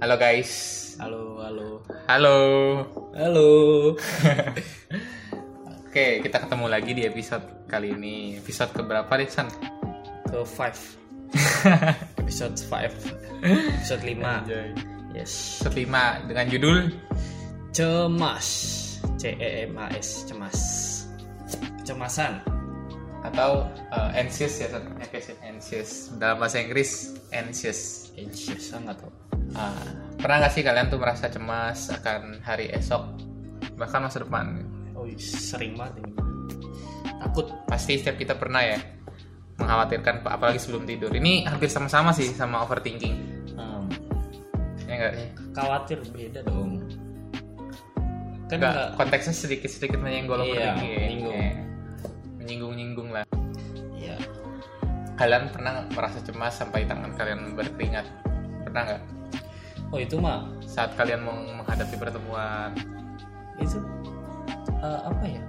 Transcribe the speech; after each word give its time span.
Halo 0.00 0.16
guys. 0.16 0.96
Halo, 0.96 1.44
halo. 1.44 1.84
Halo. 2.08 2.36
Halo. 3.12 3.48
Oke, 5.84 6.24
kita 6.24 6.40
ketemu 6.40 6.66
lagi 6.72 6.96
di 6.96 7.04
episode 7.04 7.68
kali 7.68 7.92
ini. 7.92 8.40
Episode 8.40 8.80
keberapa 8.80 9.12
deh, 9.20 9.28
San? 9.28 9.52
Ke 10.24 10.40
5. 10.40 12.16
Episode 12.24 12.56
5. 12.56 13.44
Episode 13.76 14.02
5. 14.08 15.12
Yes. 15.12 15.60
Episode 15.68 15.84
5 15.84 16.32
dengan 16.32 16.46
judul 16.48 16.78
Cemas. 17.76 18.48
C 19.20 19.36
E 19.36 19.68
M 19.68 19.76
A 19.76 19.92
S, 19.92 20.24
cemas. 20.24 20.58
Kecemasan. 21.84 22.40
atau 23.20 23.68
uh, 23.92 24.10
anxious 24.16 24.64
ya, 24.64 24.72
San? 24.72 24.96
Ya, 24.96 25.20
anxious. 25.44 26.08
Dalam 26.16 26.40
bahasa 26.40 26.56
Inggris, 26.56 27.20
anxious. 27.36 28.08
Anxious 28.16 28.72
sangat 28.72 28.96
tuh. 28.96 29.29
Ah, 29.52 29.74
pernah 30.16 30.36
nggak 30.40 30.52
sih 30.52 30.62
kalian 30.62 30.86
tuh 30.86 30.98
merasa 30.98 31.26
cemas 31.26 31.90
akan 31.90 32.38
hari 32.40 32.70
esok, 32.70 33.02
bahkan 33.74 34.02
masa 34.02 34.20
depan? 34.20 34.62
Oh, 34.92 35.08
sering 35.16 35.74
banget 35.74 36.02
ini. 36.02 36.12
Takut. 37.18 37.46
Pasti 37.66 37.96
setiap 37.96 38.16
kita 38.16 38.34
pernah 38.34 38.62
ya 38.62 38.78
mengkhawatirkan, 39.56 40.24
apalagi 40.24 40.56
sebelum 40.56 40.84
tidur. 40.84 41.10
Ini 41.10 41.44
hampir 41.44 41.68
sama-sama 41.68 42.10
sih 42.10 42.30
sama 42.30 42.62
overthinking. 42.62 43.16
Hmm, 43.52 43.84
Ya 44.84 44.94
enggak 44.96 45.12
sih? 45.14 45.28
khawatir 45.52 45.98
beda 46.06 46.40
dong. 46.42 46.80
Kan 48.46 48.56
Enggak, 48.56 48.72
enggak 48.72 48.88
konteksnya 48.96 49.34
sedikit-sedikit 49.36 49.98
menyenggol 49.98 50.40
Iya, 50.40 50.48
overthinking 50.48 50.90
ya. 50.90 50.98
menyinggung. 50.98 51.36
Iya. 51.36 51.52
Menyinggung-nyinggung 52.40 53.08
lah. 53.10 53.24
Iya. 53.94 54.16
Kalian 55.14 55.44
pernah 55.52 55.72
merasa 55.90 56.18
cemas 56.20 56.56
sampai 56.56 56.88
tangan 56.88 57.12
kalian 57.14 57.52
berkeringat? 57.52 58.06
Pernah 58.64 58.82
nggak? 58.86 59.02
Oh, 59.90 59.98
itu 59.98 60.16
mah 60.22 60.46
Saat 60.62 60.94
kalian 60.94 61.26
mau 61.26 61.34
menghadapi 61.34 61.98
pertemuan 61.98 62.70
itu 63.60 63.76
eh, 64.80 65.00
apa 65.04 65.24
ya? 65.26 65.42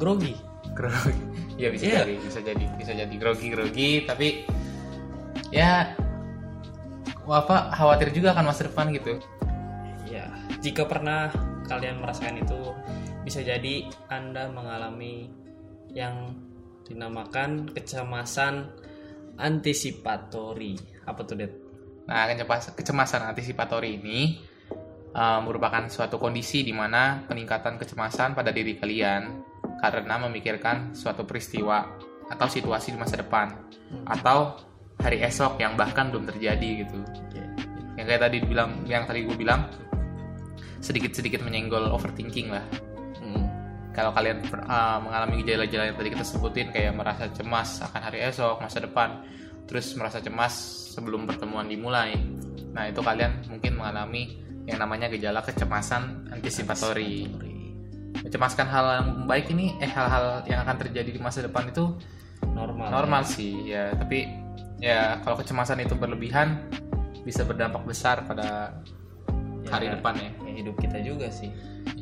Grogi. 0.00 0.34
grogi, 0.72 1.12
ya 1.62 1.68
bisa 1.68 1.84
Iya. 1.84 1.98
jadi, 2.02 2.14
bisa 2.24 2.40
jadi, 2.40 2.64
bisa 2.80 2.92
jadi 2.96 3.14
grogi-grogi, 3.20 4.08
tapi 4.08 4.48
ya 5.52 5.92
apa 7.28 7.70
khawatir 7.76 8.08
juga 8.10 8.32
akan 8.32 8.44
masa 8.50 8.66
depan 8.66 8.88
gitu. 8.96 9.20
Ya, 10.08 10.32
jika 10.64 10.88
pernah 10.88 11.28
kalian 11.68 12.00
merasakan 12.00 12.40
itu, 12.40 12.72
bisa 13.22 13.44
jadi 13.44 13.84
Anda 14.08 14.48
mengalami 14.48 15.28
yang 15.92 16.34
dinamakan 16.88 17.68
kecemasan 17.76 18.72
antisipatori. 19.36 20.78
Apa 21.04 21.20
tuh, 21.28 21.36
Det? 21.36 21.61
Nah, 22.12 22.28
kecemas- 22.28 22.76
kecemasan 22.76 23.24
antisipatori 23.24 23.96
ini 23.96 24.36
uh, 25.16 25.40
merupakan 25.40 25.88
suatu 25.88 26.20
kondisi 26.20 26.60
di 26.60 26.76
mana 26.76 27.24
peningkatan 27.24 27.80
kecemasan 27.80 28.36
pada 28.36 28.52
diri 28.52 28.76
kalian 28.76 29.40
karena 29.80 30.20
memikirkan 30.20 30.92
suatu 30.92 31.24
peristiwa 31.24 31.88
atau 32.28 32.46
situasi 32.52 32.92
di 32.92 32.98
masa 33.00 33.16
depan 33.16 33.48
atau 34.04 34.60
hari 35.00 35.24
esok 35.24 35.56
yang 35.56 35.72
bahkan 35.72 36.12
belum 36.12 36.28
terjadi 36.28 36.84
gitu. 36.84 37.00
Ya, 37.32 37.48
Yang 37.96 38.06
kayak 38.12 38.22
tadi 38.28 38.36
bilang, 38.44 38.70
yang 38.84 39.08
tadi 39.08 39.24
gue 39.24 39.36
bilang 39.36 39.72
sedikit-sedikit 40.84 41.40
menyenggol 41.40 41.88
overthinking 41.96 42.52
lah. 42.52 42.64
Hmm. 43.24 43.48
Kalau 43.96 44.12
kalian 44.12 44.44
uh, 44.68 45.00
mengalami 45.00 45.40
gejala-gejala 45.40 45.88
yang 45.88 45.96
tadi 45.96 46.08
kita 46.12 46.24
sebutin 46.28 46.68
kayak 46.76 46.92
merasa 46.92 47.24
cemas 47.32 47.80
akan 47.80 48.00
hari 48.04 48.20
esok, 48.20 48.60
masa 48.60 48.84
depan, 48.84 49.24
terus 49.64 49.94
merasa 49.94 50.18
cemas 50.18 50.52
sebelum 50.92 51.24
pertemuan 51.24 51.66
dimulai. 51.66 52.16
Nah, 52.72 52.88
itu 52.88 53.00
kalian 53.00 53.44
mungkin 53.48 53.76
mengalami 53.76 54.38
yang 54.64 54.78
namanya 54.78 55.08
gejala 55.08 55.42
kecemasan 55.42 56.30
antisipatori. 56.30 57.28
Mencemaskan 58.22 58.66
hal 58.68 58.84
yang 59.00 59.08
baik 59.24 59.50
ini 59.50 59.74
eh 59.78 59.88
hal-hal 59.88 60.44
yang 60.46 60.62
akan 60.62 60.76
terjadi 60.78 61.10
di 61.10 61.20
masa 61.20 61.42
depan 61.42 61.66
itu 61.68 61.96
Normal. 62.42 62.90
normal 62.90 63.22
sih 63.24 63.70
ya, 63.70 63.94
tapi 63.94 64.26
ya 64.78 65.22
kalau 65.22 65.38
kecemasan 65.38 65.78
itu 65.80 65.94
berlebihan 65.94 66.58
bisa 67.22 67.42
berdampak 67.42 67.86
besar 67.86 68.26
pada 68.26 68.76
Ya, 69.62 69.78
hari 69.78 69.94
depan 69.94 70.18
ya. 70.18 70.30
ya, 70.42 70.52
hidup 70.58 70.74
kita 70.74 70.98
juga 71.06 71.30
sih 71.30 71.46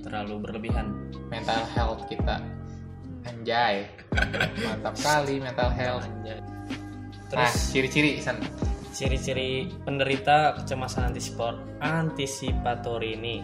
terlalu 0.01 0.49
berlebihan. 0.49 1.13
mental 1.29 1.61
health 1.77 2.09
kita 2.09 2.41
anjay 3.23 3.85
mantap 4.65 4.97
kali 4.97 5.45
mental 5.45 5.69
health 5.69 6.09
Anjay. 6.09 6.41
Nah 7.31 7.47
Terus 7.47 7.71
ciri-ciri 7.71 8.11
San 8.19 8.43
ciri-ciri 8.91 9.71
penderita 9.87 10.59
kecemasan 10.61 11.15
antisipor 11.15 11.57
antisipatori 11.79 13.15
ini 13.17 13.41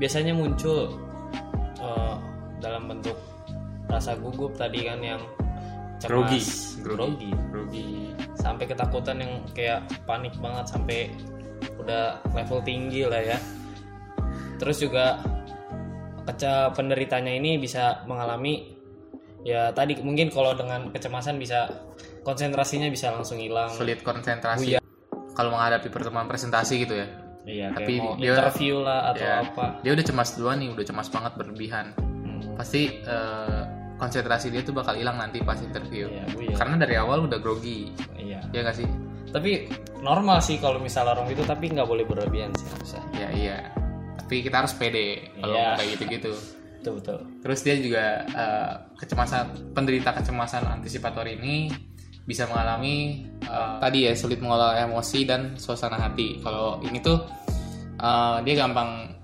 biasanya 0.00 0.32
muncul 0.32 0.96
eh, 1.78 2.16
dalam 2.58 2.88
bentuk 2.88 3.16
rasa 3.86 4.18
gugup 4.18 4.56
tadi 4.58 4.88
kan 4.88 4.98
yang 4.98 5.22
cemas, 5.96 6.76
Grogi. 6.84 7.32
grogi, 7.32 7.32
grogi 7.48 7.90
sampai 8.36 8.64
ketakutan 8.68 9.16
yang 9.22 9.32
kayak 9.56 9.88
panik 10.04 10.34
banget 10.38 10.66
sampai 10.68 11.08
udah 11.80 12.20
level 12.36 12.60
tinggi 12.60 13.08
lah 13.08 13.22
ya. 13.22 13.38
Terus 14.60 14.80
juga 14.80 15.20
keca 16.28 16.74
penderitanya 16.74 17.32
ini 17.32 17.56
bisa 17.56 18.04
mengalami 18.04 18.76
ya 19.46 19.70
tadi 19.70 19.94
mungkin 20.02 20.28
kalau 20.28 20.58
dengan 20.58 20.90
kecemasan 20.90 21.38
bisa 21.38 21.70
konsentrasinya 22.26 22.90
bisa 22.90 23.08
langsung 23.08 23.38
hilang. 23.38 23.70
sulit 23.70 24.02
konsentrasi 24.02 24.74
Buyar. 24.74 24.82
kalau 25.32 25.54
menghadapi 25.54 25.86
pertemuan 25.86 26.26
presentasi 26.26 26.82
gitu 26.82 26.96
ya 26.96 27.06
Iya, 27.46 27.70
Tapi 27.70 28.02
mau 28.02 28.18
dia- 28.18 28.34
interview 28.34 28.82
lah 28.82 29.14
atau 29.14 29.22
Ya, 29.22 29.38
apa. 29.40 29.78
dia 29.78 29.94
udah 29.94 30.02
cemas 30.04 30.34
duluan 30.34 30.58
nih 30.58 30.68
udah 30.68 30.82
cemas 30.84 31.06
banget 31.06 31.32
berlebihan 31.36 31.86
Hmm, 31.94 32.42
pasti 32.58 32.82
eh, 32.98 33.62
konsentrasi 33.96 34.50
dia 34.50 34.60
tuh 34.60 34.74
bakal 34.74 34.92
hilang 34.92 35.14
nanti 35.14 35.38
pas 35.40 35.54
interview 35.56 36.10
Iya, 36.10 36.26
ya. 36.26 36.56
karena 36.58 36.74
dari 36.76 36.98
awal 36.98 37.22
udah 37.22 37.38
grogi 37.38 37.94
Iya. 38.16 38.42
ya 38.50 38.60
gak 38.60 38.76
sih 38.76 38.88
Tapi 39.26 39.70
normal 40.00 40.38
sih 40.40 40.56
kalau 40.56 40.78
misalnya 40.78 41.14
orang 41.14 41.28
itu 41.28 41.42
tapi 41.42 41.68
nggak 41.68 41.84
boleh 41.84 42.02
berlebihan 42.02 42.50
sih 42.52 42.66
harusnya. 42.68 43.02
ya 43.12 43.28
iya 43.30 43.58
tapi 44.16 44.40
kita 44.40 44.56
harus 44.58 44.74
pede 44.74 45.30
kalau 45.36 45.54
Iya. 45.54 45.70
kayak 45.76 45.88
gitu-gitu 45.94 46.32
Betul 46.76 46.92
betul. 46.96 47.18
Terus 47.40 47.60
dia 47.60 47.74
juga 47.76 48.04
eh, 48.24 48.72
kecemasan 48.96 49.44
penderita 49.70 50.10
kecemasan 50.12 50.66
antisipatori 50.72 51.34
ini 51.36 51.70
bisa 52.26 52.44
mengalami 52.50 53.24
eh, 53.46 53.74
tadi 53.78 54.10
ya 54.10 54.12
sulit 54.18 54.42
mengelola 54.42 54.76
emosi 54.82 55.22
dan 55.24 55.54
suasana 55.54 55.96
hati. 55.96 56.42
Kalau 56.42 56.82
ini 56.82 56.98
tuh 56.98 57.22
eh, 57.96 58.36
dia 58.42 58.54
gampang 58.58 59.14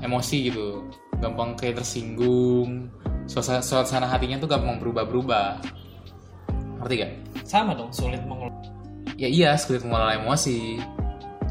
emosi 0.00 0.50
gitu, 0.50 0.88
gampang 1.20 1.54
kayak 1.54 1.84
tersinggung. 1.84 2.88
Suasana, 3.28 3.60
suasana 3.60 4.08
hatinya 4.08 4.40
tuh 4.40 4.48
gampang 4.48 4.80
berubah-berubah. 4.80 5.60
Ngerti 6.80 6.94
gak? 6.96 7.12
Sama 7.44 7.76
dong 7.76 7.92
sulit 7.92 8.24
mengelola. 8.24 8.56
Ya 9.20 9.28
iya 9.28 9.52
sulit 9.60 9.84
mengelola 9.84 10.16
emosi, 10.16 10.80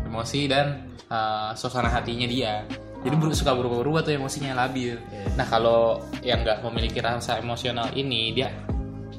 emosi 0.09 0.49
dan 0.49 0.89
eh, 1.05 1.49
suasana 1.53 1.93
hatinya 1.93 2.25
dia. 2.25 2.65
Jadi 3.05 3.13
ber- 3.13 3.37
suka 3.37 3.53
berubah-ubah 3.53 4.01
tuh 4.01 4.17
emosinya 4.17 4.65
labil. 4.65 4.97
Iya. 4.97 5.37
Nah 5.37 5.45
kalau 5.45 6.01
yang 6.25 6.41
nggak 6.41 6.65
memiliki 6.65 6.97
rasa 6.97 7.37
emosional 7.37 7.93
ini 7.93 8.33
dia 8.33 8.49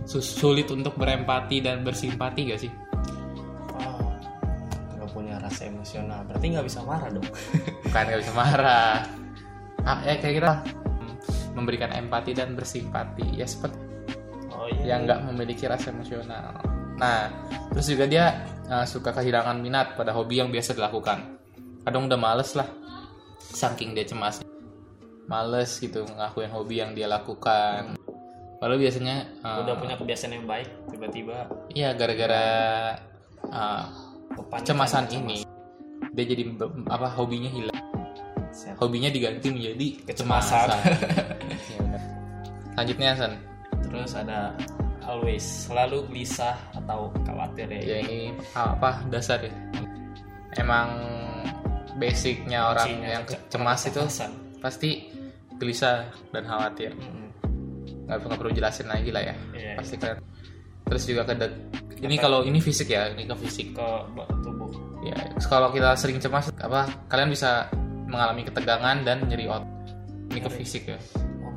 sulit 0.09 0.73
untuk 0.73 0.97
berempati 0.97 1.61
dan 1.61 1.85
bersimpati 1.85 2.41
gak 2.49 2.61
sih? 2.65 2.73
Oh, 3.77 4.09
nggak 4.97 5.09
punya 5.13 5.37
rasa 5.37 5.69
emosional. 5.69 6.25
Berarti 6.25 6.47
nggak 6.57 6.67
bisa 6.67 6.81
marah 6.81 7.13
dong. 7.13 7.29
Bukan 7.85 8.03
nggak 8.09 8.21
bisa 8.25 8.33
marah. 8.33 9.05
Ah, 9.85 10.01
ya 10.09 10.17
kayak 10.17 10.35
kita 10.41 10.53
memberikan 11.53 11.93
empati 11.93 12.33
dan 12.33 12.55
bersimpati 12.55 13.35
ya 13.35 13.45
seperti 13.45 13.77
Oh 14.55 14.71
iya. 14.71 14.95
yang 14.95 15.05
nggak 15.05 15.21
memiliki 15.29 15.69
rasa 15.69 15.91
emosional. 15.91 16.57
Nah 16.99 17.31
terus 17.75 17.87
juga 17.91 18.07
dia 18.09 18.47
uh, 18.71 18.87
suka 18.87 19.11
kehilangan 19.11 19.59
minat 19.59 19.99
pada 19.99 20.15
hobi 20.15 20.41
yang 20.41 20.49
biasa 20.49 20.73
dilakukan. 20.73 21.37
Kadang 21.82 22.06
udah 22.06 22.21
males 22.21 22.53
lah, 22.53 22.69
saking 23.41 23.97
dia 23.97 24.05
cemas, 24.05 24.44
males 25.27 25.71
gitu 25.79 26.05
ngakuin 26.05 26.50
hobi 26.53 26.81
yang 26.81 26.93
dia 26.94 27.11
lakukan. 27.11 27.98
Padahal 28.58 28.78
biasanya 28.82 29.16
uh, 29.46 29.62
Udah 29.62 29.75
punya 29.78 29.94
kebiasaan 29.94 30.34
yang 30.34 30.46
baik 30.46 30.66
tiba-tiba 30.90 31.46
Iya 31.70 31.94
gara-gara 31.94 32.46
uh, 33.46 33.84
kecemasan 34.58 35.06
cemas. 35.06 35.19
ini 35.19 35.38
dia 36.19 36.25
jadi 36.34 36.43
apa 36.90 37.14
hobinya 37.14 37.46
hilang. 37.46 37.78
Set. 38.50 38.75
Hobinya 38.82 39.06
diganti 39.06 39.55
menjadi 39.55 39.87
Kecemasan. 40.02 40.66
Ya 41.69 41.78
udah. 41.78 42.02
Selanjutnya 42.75 43.10
San, 43.14 43.32
Terus 43.87 44.10
ada 44.19 44.55
always 45.06 45.43
selalu 45.43 46.06
gelisah 46.10 46.58
atau 46.75 47.10
khawatir 47.22 47.70
ya. 47.70 47.81
ya 47.82 47.96
ini 48.02 48.34
apa 48.55 49.02
dasar 49.10 49.43
ya? 49.43 49.55
Emang 50.58 50.90
basicnya 51.99 52.70
orang 52.75 52.87
Kuncinya 52.87 53.08
yang 53.14 53.25
cemas 53.50 53.81
itu 53.87 54.02
pasti 54.58 54.90
gelisah 55.58 56.10
dan 56.31 56.43
khawatir. 56.46 56.94
Mm-mm. 56.94 57.28
Nggak, 58.06 58.17
nggak 58.25 58.38
perlu 58.38 58.52
jelasin 58.52 58.87
lagi 58.88 59.11
lah 59.12 59.23
ya. 59.23 59.35
Iya, 59.55 59.73
Pasti 59.79 59.94
kalian. 59.96 60.19
Terus 60.88 61.02
juga 61.05 61.23
ke 61.29 61.35
ini 61.99 62.17
kalau 62.17 62.46
ini 62.46 62.62
fisik 62.62 62.88
ya, 62.94 63.11
ini 63.12 63.26
ke 63.26 63.35
fisik. 63.37 63.75
ke 63.75 63.88
tubuh. 64.43 64.70
ya 64.99 65.14
kalau 65.46 65.70
kita 65.70 65.94
sering 65.94 66.19
cemas 66.19 66.50
apa 66.58 66.90
kalian 67.06 67.31
bisa 67.31 67.70
mengalami 68.08 68.43
ketegangan 68.43 69.05
dan 69.05 69.23
nyeri 69.29 69.46
otot. 69.46 69.69
Ini 70.32 70.40
ke 70.43 70.50
fisik 70.50 70.82
ya. 70.90 70.99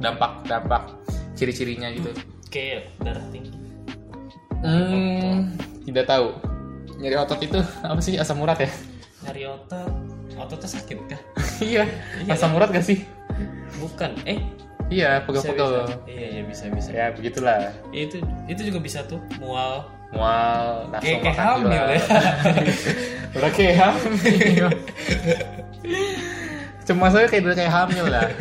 Dampak 0.02 0.46
dampak 0.46 0.92
ciri-cirinya 1.38 1.90
gitu. 1.94 2.12
Kayak 2.52 2.92
darah 3.02 3.24
tinggi. 3.32 3.54
Hmm, 4.62 5.56
tidak 5.88 6.06
tahu. 6.06 6.36
Nyeri 7.02 7.16
otot 7.18 7.40
itu 7.42 7.60
apa 7.88 8.02
sih? 8.04 8.20
Asam 8.20 8.44
urat 8.44 8.60
ya? 8.62 8.70
Nyari 9.26 9.44
otot. 9.48 9.92
Ototnya 10.38 10.70
sakit 10.70 10.98
kah? 11.08 11.22
Iya. 11.62 11.86
Asam 12.26 12.58
urat 12.58 12.74
gak 12.74 12.82
sih? 12.82 13.06
Bukan. 13.78 14.18
Eh 14.26 14.42
iya 14.92 15.24
pegel-pegel 15.24 15.88
iya 16.06 16.28
iya 16.38 16.42
bisa 16.44 16.68
bisa. 16.68 16.92
Ya 16.92 17.08
begitulah. 17.16 17.72
Itu 17.96 18.20
itu 18.46 18.62
juga 18.68 18.80
bisa 18.84 19.00
tuh 19.08 19.24
mual. 19.40 19.88
Mual 20.12 20.92
langsung 20.92 21.08
kayak 21.08 21.20
kayak 21.24 21.40
hamil 21.40 21.72
ya. 21.72 22.04
Udah 23.40 23.52
kayak 23.56 23.76
hamil. 23.80 24.68
Cemas 26.88 27.16
aja 27.16 27.28
kayak 27.32 27.44
udah 27.48 27.56
kayak 27.56 27.74
hamil 27.74 28.06
lah. 28.12 28.28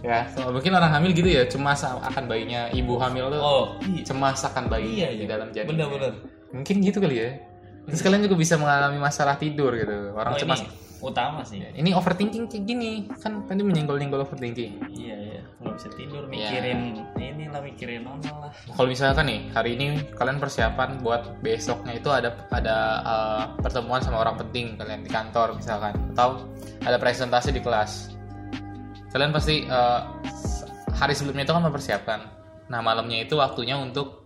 Ya. 0.00 0.24
So, 0.32 0.48
mungkin 0.48 0.72
orang 0.72 0.96
hamil 0.96 1.12
gitu 1.12 1.28
ya 1.28 1.44
cemas 1.44 1.84
akan 1.84 2.24
bayinya 2.24 2.72
ibu 2.72 2.96
hamil 2.96 3.28
tuh 3.28 3.36
oh 3.36 3.76
iya. 3.84 4.00
cemas 4.00 4.40
akan 4.48 4.72
bayi 4.72 5.04
Iya, 5.04 5.12
di 5.12 5.16
iya. 5.20 5.26
dalam 5.28 5.52
janin 5.52 5.76
bener-bener 5.76 6.24
mungkin 6.56 6.80
gitu 6.80 7.04
kali 7.04 7.20
ya. 7.20 7.36
Terus 7.84 8.00
kalian 8.00 8.24
juga 8.24 8.40
bisa 8.40 8.56
mengalami 8.56 8.96
masalah 8.96 9.36
tidur 9.36 9.76
gitu. 9.76 10.16
Orang 10.16 10.32
oh, 10.32 10.40
cemas. 10.40 10.64
ini 10.64 10.79
utama 11.00 11.40
sih. 11.44 11.60
Ini 11.60 11.96
overthinking 11.96 12.46
kayak 12.48 12.64
gini. 12.64 13.08
Kan 13.20 13.44
tadi 13.48 13.60
menyenggol-nyenggol 13.64 14.24
overthinking. 14.24 14.92
Iya 14.92 15.16
iya. 15.16 15.40
Nggak 15.60 15.74
bisa 15.76 15.88
tidur 15.96 16.22
Iya. 16.28 16.32
mikirin 16.32 16.80
ini 17.16 17.44
lah 17.48 17.60
mikirin 17.64 18.04
nona 18.04 18.48
lah. 18.48 18.52
Kalau 18.52 18.88
misalkan 18.88 19.24
nih 19.28 19.40
hari 19.52 19.76
ini 19.76 19.86
kalian 20.16 20.38
persiapan 20.38 21.00
buat 21.00 21.40
besoknya 21.40 21.96
itu 21.96 22.08
ada 22.12 22.36
ada 22.52 22.76
uh, 23.04 23.42
pertemuan 23.60 24.00
sama 24.04 24.20
orang 24.20 24.36
penting 24.40 24.76
kalian 24.76 25.04
di 25.04 25.10
kantor 25.10 25.56
misalkan. 25.56 25.96
Atau 26.12 26.44
ada 26.84 26.96
presentasi 27.00 27.52
di 27.52 27.60
kelas. 27.64 28.12
Kalian 29.10 29.34
pasti 29.34 29.66
uh, 29.66 30.06
hari 30.94 31.16
sebelumnya 31.16 31.48
itu 31.48 31.54
kan 31.56 31.64
mempersiapkan. 31.64 32.20
Nah 32.70 32.80
malamnya 32.84 33.24
itu 33.26 33.34
waktunya 33.40 33.74
untuk 33.74 34.19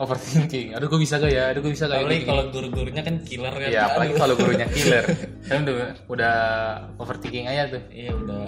overthinking. 0.00 0.72
Aduh 0.72 0.88
gue 0.88 1.00
bisa 1.04 1.20
gak 1.20 1.28
ya? 1.28 1.52
Aduh 1.52 1.60
gue 1.60 1.72
bisa 1.76 1.84
gak 1.84 2.00
ya? 2.00 2.04
Apalagi 2.08 2.24
kalau 2.24 2.44
guru-gurunya 2.48 3.02
kan 3.04 3.14
killer 3.22 3.52
kan. 3.52 3.68
Iya, 3.68 3.80
apalagi 3.92 4.12
kalau 4.16 4.34
gurunya 4.34 4.66
killer. 4.72 5.04
Kalian 5.48 5.62
udah 5.68 5.76
udah 6.08 6.34
overthinking 6.96 7.46
aja 7.46 7.76
tuh. 7.76 7.82
Iya 7.92 8.12
udah 8.16 8.44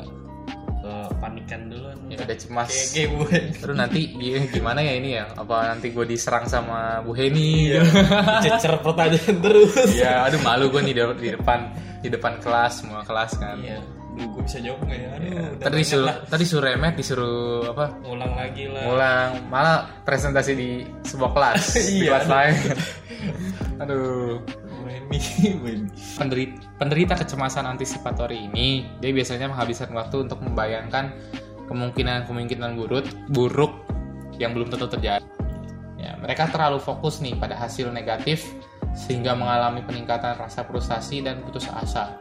kepanikan 0.83 1.71
duluan. 1.71 1.95
Ya, 2.11 2.19
udah 2.19 2.37
cemas. 2.37 2.67
Kayak 2.73 2.89
kayak 2.91 3.09
gue. 3.15 3.37
Aduh 3.63 3.77
nanti 3.79 4.01
gi- 4.19 4.49
gimana 4.51 4.81
ya 4.83 4.93
ini 4.99 5.15
ya? 5.15 5.25
Apa 5.39 5.71
nanti 5.71 5.95
gue 5.95 6.05
diserang 6.09 6.51
sama 6.51 6.99
Bu 7.07 7.15
Heni? 7.15 7.71
Iya. 7.71 7.83
cecer 8.45 8.75
pertanyaan 8.83 9.37
terus. 9.39 9.93
Iya, 9.95 10.27
aduh 10.27 10.41
malu 10.43 10.73
gue 10.75 10.83
nih 10.83 10.95
di, 10.99 11.03
di 11.23 11.29
depan 11.39 11.71
di 12.03 12.09
depan 12.11 12.43
kelas 12.43 12.83
semua 12.83 13.07
kelas 13.07 13.39
kan. 13.39 13.63
iya 13.63 13.79
Duh, 14.13 14.29
gue 14.29 14.43
bisa 14.45 14.59
jawab 14.61 14.81
nggak 14.85 14.99
ya 14.99 15.09
aduh 15.17 15.29
udah 15.33 15.65
Tadi 15.65 15.77
disuruh 15.79 16.05
lah. 16.05 16.17
tadi 16.29 16.45
suruh 16.45 16.65
remet 16.65 16.95
disuruh 16.95 17.35
apa? 17.67 17.85
ngulang 18.01 18.33
lagi 18.37 18.65
lah 18.69 18.83
Ngulang 18.85 19.31
malah 19.49 19.79
presentasi 20.05 20.53
di 20.53 20.71
sebuah 21.03 21.31
kelas 21.33 21.63
di 21.77 21.81
Iya, 21.99 22.09
kelas 22.09 22.25
aduh. 22.25 22.35
lain. 22.37 22.55
aduh. 23.83 24.35
Penderita, 26.17 26.57
penderita 26.77 27.15
kecemasan 27.15 27.65
antisipatori 27.67 28.49
ini 28.49 28.89
dia 28.99 29.13
biasanya 29.13 29.49
menghabiskan 29.49 29.93
waktu 29.93 30.25
untuk 30.25 30.41
membayangkan 30.41 31.13
kemungkinan-kemungkinan 31.69 32.77
buruk 32.77 33.05
buruk 33.29 33.73
yang 34.37 34.53
belum 34.53 34.69
tentu 34.69 34.89
terjadi. 34.89 35.25
Ya, 35.97 36.17
mereka 36.17 36.49
terlalu 36.49 36.81
fokus 36.81 37.21
nih 37.21 37.37
pada 37.37 37.55
hasil 37.55 37.93
negatif 37.93 38.49
sehingga 38.93 39.33
mengalami 39.33 39.81
peningkatan 39.81 40.35
rasa 40.35 40.65
frustasi 40.65 41.21
dan 41.21 41.45
putus 41.45 41.69
asa. 41.69 42.17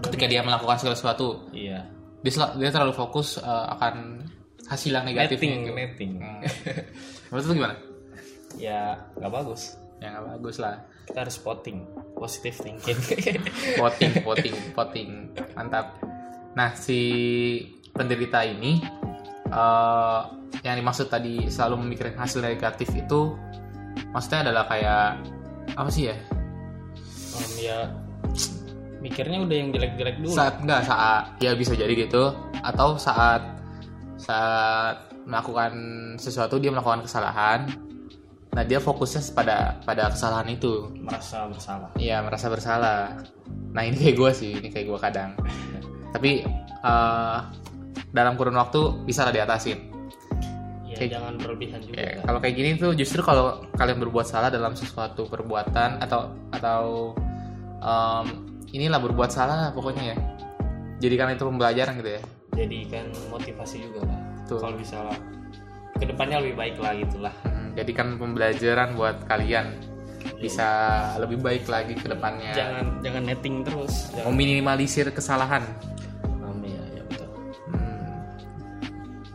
Udah 0.00 0.08
Ketika 0.08 0.26
dia 0.26 0.40
melakukan 0.40 0.80
segala 0.80 0.96
sesuatu, 0.96 1.44
iya 1.52 1.84
dia, 2.24 2.68
terlalu 2.72 2.92
fokus 2.92 3.36
uh, 3.40 3.68
akan 3.76 4.24
hasil 4.68 4.92
yang 4.92 5.04
negatif 5.04 5.40
netting 5.40 5.72
netting 5.72 6.12
Hmm. 6.20 6.40
Menurut 7.32 7.44
lu 7.46 7.54
gimana? 7.56 7.76
ya 8.58 8.98
nggak 9.14 9.30
bagus 9.30 9.78
Ya 10.02 10.10
nggak 10.10 10.26
bagus 10.36 10.56
lah. 10.58 10.80
kita 11.06 11.26
harus 11.26 11.36
spotting 11.38 11.78
positive 12.14 12.56
thinking 12.56 12.98
voting, 13.80 14.12
voting, 14.22 14.56
voting, 14.72 15.10
mantap. 15.52 15.98
Nah 16.54 16.70
si 16.72 16.98
penderita 17.90 18.46
ini 18.46 18.78
eh, 19.46 20.20
yang 20.62 20.76
dimaksud 20.78 21.10
tadi 21.10 21.50
selalu 21.50 21.82
memikirkan 21.86 22.20
hasil 22.20 22.40
negatif 22.40 22.90
itu 22.94 23.34
maksudnya 24.14 24.50
adalah 24.50 24.64
kayak 24.70 25.18
apa 25.74 25.90
sih 25.90 26.10
ya? 26.10 26.16
Em, 27.38 27.52
ya 27.58 27.78
mikirnya 29.00 29.40
udah 29.40 29.56
yang 29.56 29.68
jelek-jelek 29.70 30.16
dulu 30.18 30.32
Saat 30.32 30.60
enggak 30.60 30.80
saat 30.84 31.24
ya 31.38 31.52
bisa 31.52 31.72
jadi 31.72 31.88
gitu 31.90 32.30
atau 32.60 32.94
saat 32.94 33.42
saat 34.16 34.96
melakukan 35.22 35.72
sesuatu 36.16 36.56
dia 36.56 36.68
melakukan 36.68 37.02
kesalahan. 37.02 37.64
Nah 38.50 38.62
dia 38.62 38.76
fokusnya 38.76 39.30
pada 39.30 39.78
pada 39.80 40.10
kesalahan 40.10 40.50
itu. 40.50 40.90
merasa 40.98 41.46
bersalah 41.46 41.88
Iya 41.94 42.18
merasa 42.20 42.46
bersalah. 42.46 43.00
Nah 43.70 43.82
ini 43.82 43.96
kayak 43.96 44.16
gue 44.16 44.30
sih, 44.32 44.52
ini 44.54 44.68
kayak 44.68 44.86
gue 44.86 44.98
kadang. 44.98 45.30
Tapi 46.14 46.42
eh, 46.82 47.38
dalam 48.10 48.34
kurun 48.34 48.54
waktu 48.54 48.80
bisa 49.04 49.22
lah 49.22 49.30
diatasin. 49.30 49.78
ya 50.84 50.98
Kayak- 50.98 51.12
jangan 51.14 51.32
berlebihan 51.38 51.78
juga 51.80 51.96
Ya, 51.96 52.10
kan. 52.18 52.22
kalau 52.26 52.38
kayak 52.42 52.54
gini 52.54 52.70
tuh 52.74 52.92
justru 52.92 53.20
kalau 53.22 53.44
kalian 53.72 53.98
berbuat 54.00 54.26
salah 54.26 54.50
dalam 54.50 54.74
sesuatu 54.74 55.24
perbuatan 55.24 56.02
atau 56.02 56.20
atau 56.50 57.14
em, 57.78 58.26
inilah 58.70 58.98
berbuat 59.02 59.30
salah 59.30 59.56
lah 59.68 59.70
pokoknya 59.74 60.14
ya. 60.14 60.16
Jadikan 61.00 61.32
itu 61.32 61.44
pembelajaran 61.48 61.96
gitu 61.98 62.12
ya. 62.20 62.22
jadikan 62.50 63.08
motivasi 63.32 63.76
juga 63.80 64.04
lah. 64.04 64.18
Kalau 64.44 64.76
bisa 64.76 64.98
lah. 65.00 65.18
Ke 65.96 66.04
depannya 66.04 66.42
lebih 66.44 66.56
baik 66.58 66.76
lah 66.82 66.92
gitulah. 66.98 67.34
Hmm, 67.46 67.72
Jadikan 67.72 68.18
pembelajaran 68.20 68.98
buat 68.98 69.16
kalian. 69.24 69.80
Bisa 70.36 70.66
lebih 71.16 71.40
baik 71.40 71.64
lagi 71.70 71.96
ke 71.96 72.04
depannya. 72.04 72.52
jangan 72.52 73.00
jangan 73.00 73.22
netting 73.24 73.64
terus. 73.64 74.12
Jangan 74.12 74.28
Meminimalisir 74.34 75.06
kesalahan. 75.14 75.64
Amin, 76.44 76.76
ya, 76.76 77.00
ya 77.00 77.02
betul. 77.08 77.30
Hmm, 77.72 78.12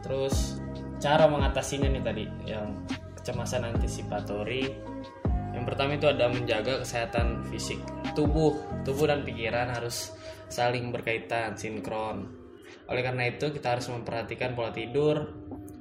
terus 0.06 0.62
cara 1.02 1.26
mengatasinya 1.26 1.90
nih 1.90 2.04
tadi. 2.06 2.26
Yang 2.46 2.68
kecemasan 3.22 3.62
antisipatori 3.74 4.70
pertama 5.66 5.98
itu 5.98 6.08
ada 6.08 6.30
menjaga 6.30 6.86
kesehatan 6.86 7.44
fisik. 7.50 7.82
Tubuh 8.14 8.56
tubuh 8.86 9.10
dan 9.10 9.26
pikiran 9.26 9.74
harus 9.74 10.14
saling 10.48 10.94
berkaitan 10.94 11.58
sinkron. 11.58 12.30
Oleh 12.86 13.02
karena 13.02 13.34
itu 13.34 13.50
kita 13.50 13.78
harus 13.78 13.90
memperhatikan 13.90 14.54
pola 14.54 14.70
tidur 14.70 15.34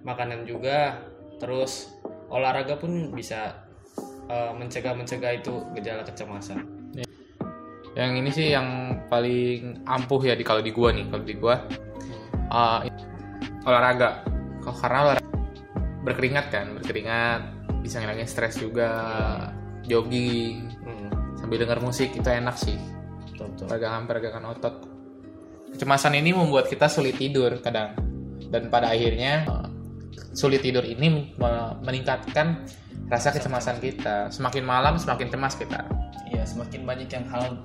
makanan 0.04 0.48
juga 0.48 1.04
terus 1.36 1.92
olahraga 2.32 2.80
pun 2.80 3.12
bisa 3.12 3.68
eh, 4.26 4.52
mencegah 4.56 4.96
mencegah 4.96 5.32
itu 5.36 5.54
gejala 5.76 6.02
kecemasan. 6.02 6.64
Yang 7.94 8.10
ini 8.18 8.30
sih 8.34 8.46
yang 8.50 8.98
paling 9.06 9.86
ampuh 9.86 10.18
ya 10.18 10.34
di 10.34 10.42
kalau 10.42 10.58
di 10.58 10.74
gua 10.74 10.90
nih, 10.90 11.06
kalau 11.14 11.22
di 11.22 11.34
gua 11.38 11.54
uh, 12.50 12.82
olahraga. 13.62 14.26
Karena 14.64 14.98
olahraga 15.06 15.30
berkeringat 16.02 16.46
kan, 16.50 16.66
berkeringat 16.74 17.40
bisa 17.86 18.02
ngilangin 18.02 18.26
stres 18.26 18.58
juga, 18.58 18.90
jogging 19.84 20.68
Hmm, 20.80 21.08
sambil 21.36 21.58
denger 21.58 21.78
musik 21.78 22.10
itu 22.10 22.24
enak 22.24 22.54
sih. 22.54 22.76
betul, 23.26 23.50
betul. 23.50 23.66
Peregangan 23.66 24.02
peregangan 24.04 24.44
otot. 24.48 24.74
Kecemasan 25.70 26.14
ini 26.14 26.30
membuat 26.30 26.66
kita 26.66 26.86
sulit 26.86 27.14
tidur 27.14 27.58
kadang, 27.58 27.98
dan 28.46 28.68
pada 28.68 28.88
akhirnya 28.88 29.42
uh, 29.44 29.66
sulit 30.32 30.60
tidur 30.60 30.82
ini 30.82 31.34
me- 31.34 31.74
meningkatkan 31.80 32.62
rasa 33.06 33.30
kecemasan 33.30 33.78
kita. 33.78 34.30
Semakin 34.30 34.62
malam 34.62 34.94
semakin 34.96 35.28
cemas 35.28 35.54
kita. 35.54 35.82
Iya, 36.26 36.46
semakin 36.46 36.80
banyak 36.84 37.08
yang 37.08 37.26
hal 37.26 37.58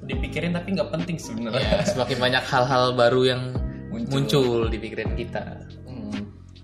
dipikirin 0.00 0.50
tapi 0.50 0.72
nggak 0.72 0.88
penting 0.90 1.20
sebenarnya. 1.20 1.60
ya, 1.60 1.84
semakin 1.86 2.16
banyak 2.18 2.40
hal-hal 2.42 2.84
baru 2.94 3.22
yang 3.26 3.42
Muncul. 3.90 4.08
muncul, 4.08 4.60
di 4.66 4.78
pikiran 4.78 5.12
kita. 5.12 5.44
Hmm, 5.84 6.20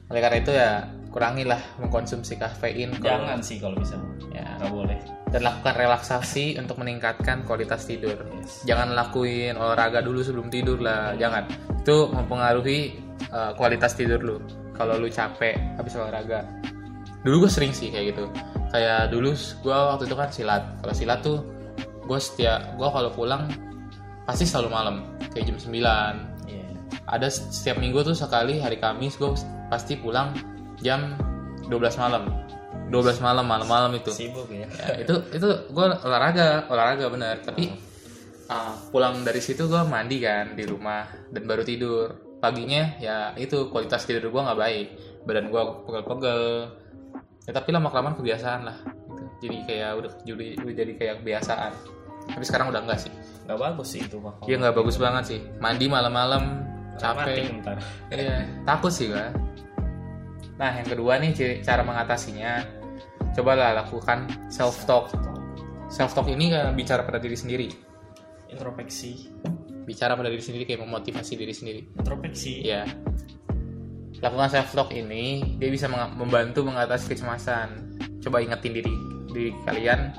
Oleh 0.09 0.21
karena 0.23 0.39
itu 0.39 0.53
ya 0.53 0.71
kurangilah 1.11 1.61
mengkonsumsi 1.77 2.37
kafein 2.37 2.89
kalau- 2.95 3.21
jangan 3.21 3.39
sih 3.41 3.61
kalau 3.61 3.77
bisa. 3.77 4.01
Ya, 4.37 4.47
Nggak 4.61 4.73
boleh. 4.73 4.99
dan 5.33 5.40
lakukan 5.43 5.75
relaksasi 5.75 6.61
untuk 6.61 6.76
meningkatkan 6.78 7.43
kualitas 7.43 7.88
tidur. 7.88 8.14
Yes. 8.37 8.62
Jangan 8.69 8.95
lakuin 8.95 9.57
olahraga 9.57 10.05
dulu 10.05 10.21
sebelum 10.23 10.52
tidur 10.52 10.78
lah, 10.78 11.16
jangan. 11.19 11.49
Itu 11.83 12.12
mempengaruhi 12.14 12.95
uh, 13.33 13.52
kualitas 13.59 13.97
tidur 13.97 14.21
lu. 14.23 14.37
Kalau 14.76 15.00
lu 15.00 15.09
capek 15.09 15.57
habis 15.81 15.97
olahraga. 15.97 16.45
Dulu 17.25 17.49
gue 17.49 17.50
sering 17.50 17.73
sih 17.75 17.90
kayak 17.90 18.14
gitu. 18.14 18.25
Kayak 18.71 19.11
dulu 19.11 19.35
gue 19.35 19.76
waktu 19.76 20.05
itu 20.07 20.14
kan 20.14 20.28
silat. 20.31 20.62
Kalau 20.85 20.95
silat 20.95 21.21
tuh 21.25 21.43
gue 22.07 22.19
setiap 22.23 22.78
gue 22.78 22.87
kalau 22.87 23.11
pulang 23.11 23.50
pasti 24.23 24.47
selalu 24.47 24.69
malam 24.71 24.97
kayak 25.35 25.50
jam 25.50 25.59
9 25.59 26.47
Iya. 26.47 26.66
ada 27.11 27.26
setiap 27.26 27.83
minggu 27.83 28.07
tuh 28.07 28.14
sekali 28.14 28.62
hari 28.62 28.78
Kamis 28.78 29.19
gue 29.19 29.35
pasti 29.66 29.99
pulang 29.99 30.31
jam 30.78 31.19
12 31.66 31.75
malam 31.99 32.31
12 32.87 33.19
malam 33.19 33.45
malam-malam 33.47 33.93
itu. 33.99 34.11
Sibuk 34.14 34.47
ya. 34.50 34.66
Ya, 34.71 35.02
itu 35.02 35.14
itu 35.35 35.49
gue 35.75 35.87
olahraga 36.07 36.71
olahraga 36.71 37.07
bener. 37.11 37.37
Tapi 37.43 37.75
uh, 38.47 38.75
pulang 38.95 39.26
dari 39.26 39.43
situ 39.43 39.66
gue 39.66 39.83
mandi 39.87 40.23
kan 40.23 40.55
di 40.55 40.62
rumah 40.62 41.07
dan 41.35 41.43
baru 41.45 41.66
tidur. 41.66 42.38
Paginya 42.38 43.00
ya 43.02 43.35
itu 43.35 43.66
kualitas 43.73 44.07
tidur 44.07 44.31
gue 44.31 44.43
nggak 44.43 44.59
baik. 44.59 44.87
Badan 45.26 45.50
gue 45.50 45.62
pegel-pegel. 45.87 46.43
Ya 47.47 47.52
tapi 47.55 47.69
lama 47.75 47.90
kelamaan 47.90 48.19
kebiasaan 48.19 48.61
lah 48.66 48.78
gitu. 48.83 49.23
jadi 49.47 49.57
kayak 49.71 49.90
udah 50.02 50.11
jadi 50.26 50.47
udah 50.62 50.75
jadi 50.75 50.93
kayak 50.95 51.14
kebiasaan. 51.23 51.73
Tapi 52.26 52.45
sekarang 52.47 52.71
udah 52.71 52.83
enggak 52.87 53.07
sih. 53.07 53.12
Nggak 53.47 53.59
bagus 53.62 53.88
sih 53.95 54.02
itu 54.02 54.19
mah 54.19 54.35
Iya 54.47 54.57
nggak 54.62 54.75
bagus 54.78 54.97
banget 54.99 55.25
sih. 55.31 55.40
Mandi 55.62 55.87
malam-malam 55.87 56.66
capek. 56.99 57.50
Iya, 58.11 58.47
takut 58.66 58.90
sih 58.90 59.11
gua. 59.12 59.31
Nah, 60.57 60.73
yang 60.73 60.89
kedua 60.89 61.21
nih 61.21 61.61
cara 61.61 61.85
mengatasinya, 61.85 62.65
cobalah 63.37 63.77
lakukan 63.85 64.29
self 64.49 64.89
talk. 64.89 65.13
Self 65.93 66.17
talk 66.17 66.27
ini 66.33 66.51
kan 66.51 66.73
bicara 66.73 67.05
pada 67.05 67.21
diri 67.21 67.37
sendiri, 67.37 67.69
introspeksi 68.49 69.31
bicara 69.87 70.19
pada 70.19 70.27
diri 70.27 70.43
sendiri 70.43 70.65
kayak 70.67 70.83
memotivasi 70.83 71.33
diri 71.39 71.55
sendiri. 71.55 71.81
introspeksi 71.95 72.67
Iya. 72.67 72.83
Lakukan 74.19 74.51
self 74.51 74.75
talk 74.75 74.91
ini 74.91 75.57
dia 75.61 75.71
bisa 75.71 75.87
membantu 75.93 76.67
mengatasi 76.67 77.15
kecemasan. 77.15 78.01
Coba 78.19 78.43
ingetin 78.43 78.75
diri 78.75 78.95
diri 79.31 79.51
kalian 79.69 80.11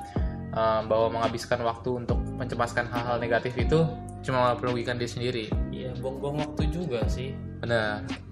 eh, 0.54 0.82
bahwa 0.88 1.20
menghabiskan 1.20 1.60
waktu 1.66 2.06
untuk 2.06 2.22
mencemaskan 2.38 2.88
hal-hal 2.88 3.18
negatif 3.20 3.58
itu 3.60 3.84
cuma 4.22 4.56
merugikan 4.58 4.98
diri 5.00 5.10
sendiri. 5.10 5.46
iya 5.72 5.94
buang-buang 6.04 6.42
waktu 6.42 6.68
juga 6.74 7.06
sih 7.08 7.32
Benar. 7.64 8.27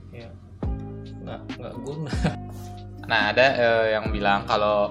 Nggak 1.25 1.41
nggak 1.59 1.75
guna 1.81 2.11
Nah, 3.05 3.29
ada 3.29 3.53
eh, 3.53 3.85
yang 3.93 4.09
bilang 4.09 4.49
kalau 4.49 4.89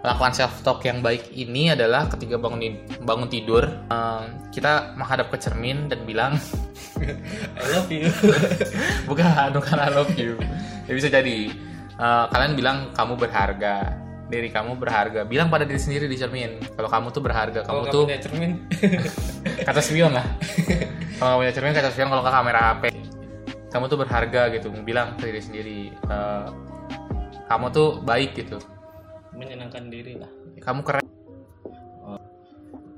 melakukan 0.00 0.32
self 0.32 0.64
talk 0.64 0.80
yang 0.80 1.04
baik 1.04 1.28
ini 1.36 1.76
adalah 1.76 2.08
ketika 2.08 2.40
bangun 2.40 2.88
bangun 3.04 3.28
tidur 3.28 3.68
eh, 3.68 4.22
kita 4.48 4.96
menghadap 4.96 5.28
ke 5.28 5.36
cermin 5.36 5.92
dan 5.92 6.00
bilang 6.08 6.40
I 7.60 7.64
love 7.68 7.92
you 7.92 8.08
bukan 9.08 9.28
bukan 9.52 9.76
I 9.76 9.92
love 9.92 10.16
you. 10.16 10.40
Ya 10.88 10.96
bisa 10.96 11.12
jadi 11.12 11.52
Eh, 12.00 12.24
kalian 12.32 12.56
bilang 12.56 12.96
kamu 12.96 13.12
berharga, 13.20 13.92
diri 14.32 14.48
kamu 14.48 14.80
berharga. 14.80 15.28
Bilang 15.28 15.52
pada 15.52 15.68
diri 15.68 15.76
sendiri 15.76 16.08
di 16.08 16.16
cermin 16.16 16.56
kalau 16.72 16.88
kamu 16.88 17.06
tuh 17.12 17.20
berharga, 17.20 17.60
kamu 17.60 17.80
kamu 17.84 17.92
tuh 17.92 18.02
punya 18.08 18.20
cermin 18.24 18.50
kata 19.68 19.80
spion 19.84 20.16
lah. 20.16 20.24
kalau 21.20 21.44
punya 21.44 21.52
cermin 21.52 21.76
kata 21.76 21.92
spion 21.92 22.08
kalau 22.08 22.24
nggak 22.24 22.36
kamera 22.40 22.60
HP. 22.72 22.82
Kamu 23.70 23.86
tuh 23.86 23.98
berharga 23.98 24.50
gitu, 24.50 24.68
bilang 24.82 25.14
ke 25.14 25.30
diri 25.30 25.40
sendiri. 25.40 25.80
eh, 25.94 26.48
kamu 27.46 27.66
tuh 27.70 27.98
baik 28.00 28.34
gitu. 28.36 28.62
menyenangkan 29.30 29.88
diri 29.88 30.14
lah 30.14 30.30
Kamu 30.60 30.82
keren. 30.82 31.02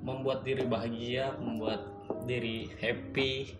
membuat 0.03 0.43
diri 0.43 0.67
bahagia 0.67 1.31
membuat 1.39 1.87
diri 2.27 2.67
happy 2.77 3.55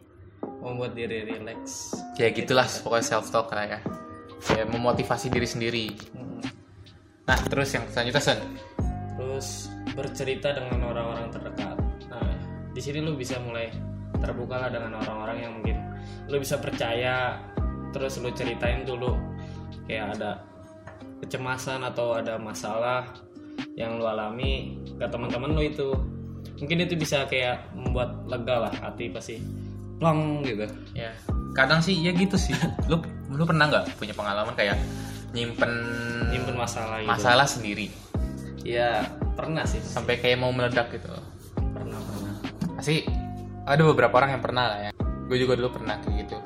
membuat 0.59 0.93
diri 0.93 1.23
relax 1.23 1.95
ya 2.19 2.29
gitulah 2.29 2.67
pokoknya 2.67 3.07
self 3.07 3.31
talk 3.31 3.55
lah 3.55 3.79
ya 3.79 3.81
kayak 4.43 4.67
memotivasi 4.69 5.31
diri 5.31 5.47
sendiri 5.47 5.87
Hmm. 6.11 6.43
nah 7.25 7.39
terus 7.47 7.71
yang 7.71 7.87
selanjutnya 7.87 8.19
Sen 8.21 8.39
terus 9.15 9.71
bercerita 9.95 10.51
dengan 10.51 10.83
orang-orang 10.83 11.31
terdekat 11.31 11.79
nah 12.11 12.35
di 12.75 12.81
sini 12.83 12.99
lu 12.99 13.15
bisa 13.15 13.39
mulai 13.39 13.71
terbuka 14.21 14.67
lah 14.67 14.69
dengan 14.69 15.01
orang-orang 15.01 15.37
yang 15.47 15.53
mungkin 15.61 15.77
lu 16.29 16.37
bisa 16.41 16.59
percaya. 16.59 17.39
Terus 17.93 18.17
lu 18.25 18.33
ceritain 18.33 18.89
dulu 18.89 19.21
kayak 19.85 20.17
ada 20.17 20.41
kecemasan 21.21 21.85
atau 21.85 22.17
ada 22.17 22.41
masalah 22.41 23.05
yang 23.77 24.01
lu 24.01 24.05
alami 24.09 24.81
ke 24.97 25.05
teman-teman 25.09 25.53
lu 25.53 25.63
itu. 25.65 25.91
Mungkin 26.57 26.89
itu 26.89 26.95
bisa 26.97 27.27
kayak 27.29 27.69
membuat 27.77 28.25
lega 28.25 28.69
lah 28.69 28.73
hati 28.81 29.13
pasti. 29.13 29.37
Plong 30.01 30.43
gitu. 30.47 30.67
Ya. 30.97 31.13
Kadang 31.53 31.85
sih 31.85 31.95
ya 32.01 32.11
gitu 32.17 32.35
sih. 32.41 32.57
Lu 32.91 32.99
lu 33.29 33.45
pernah 33.45 33.69
nggak 33.69 34.01
punya 34.01 34.17
pengalaman 34.17 34.57
kayak 34.57 34.81
nyimpen 35.37 35.69
nyimpen 36.33 36.57
masalah 36.57 37.01
gitu? 37.01 37.13
masalah 37.13 37.47
sendiri? 37.47 37.87
Ya 38.65 39.05
pernah 39.37 39.63
sih. 39.69 39.79
Sampai 39.85 40.19
kayak 40.19 40.41
mau 40.41 40.51
meledak 40.51 40.91
gitu. 40.91 41.13
Pernah 41.55 42.01
pernah. 42.03 42.35
Pasti 42.81 43.05
ada 43.63 43.83
beberapa 43.87 44.15
orang 44.19 44.39
yang 44.39 44.43
pernah 44.43 44.65
lah 44.75 44.79
ya. 44.89 44.91
Gue 45.31 45.39
juga 45.39 45.55
dulu 45.55 45.79
pernah 45.81 45.99
kayak 46.03 46.27
gitu. 46.27 46.37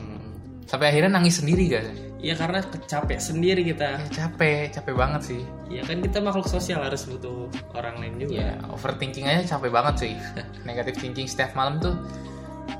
Hmm. 0.00 0.18
sampai 0.64 0.88
akhirnya 0.88 1.20
nangis 1.20 1.44
sendiri 1.44 1.68
guys. 1.68 1.88
Ya 2.22 2.38
karena 2.38 2.62
capek 2.62 3.18
sendiri 3.18 3.66
kita. 3.66 3.98
Ya, 3.98 4.24
capek. 4.24 4.70
Capek 4.72 4.94
banget 4.94 5.22
sih. 5.26 5.42
Ya 5.68 5.82
kan 5.82 5.98
kita 6.00 6.22
makhluk 6.22 6.46
sosial 6.46 6.80
harus 6.80 7.02
butuh 7.04 7.50
orang 7.74 7.98
lain 7.98 8.14
juga. 8.22 8.32
ya 8.38 8.50
overthinking 8.70 9.26
aja 9.26 9.58
capek 9.58 9.74
banget 9.74 9.94
sih. 10.06 10.12
Negatif 10.68 11.02
thinking 11.02 11.26
setiap 11.26 11.52
malam 11.58 11.82
tuh 11.82 11.98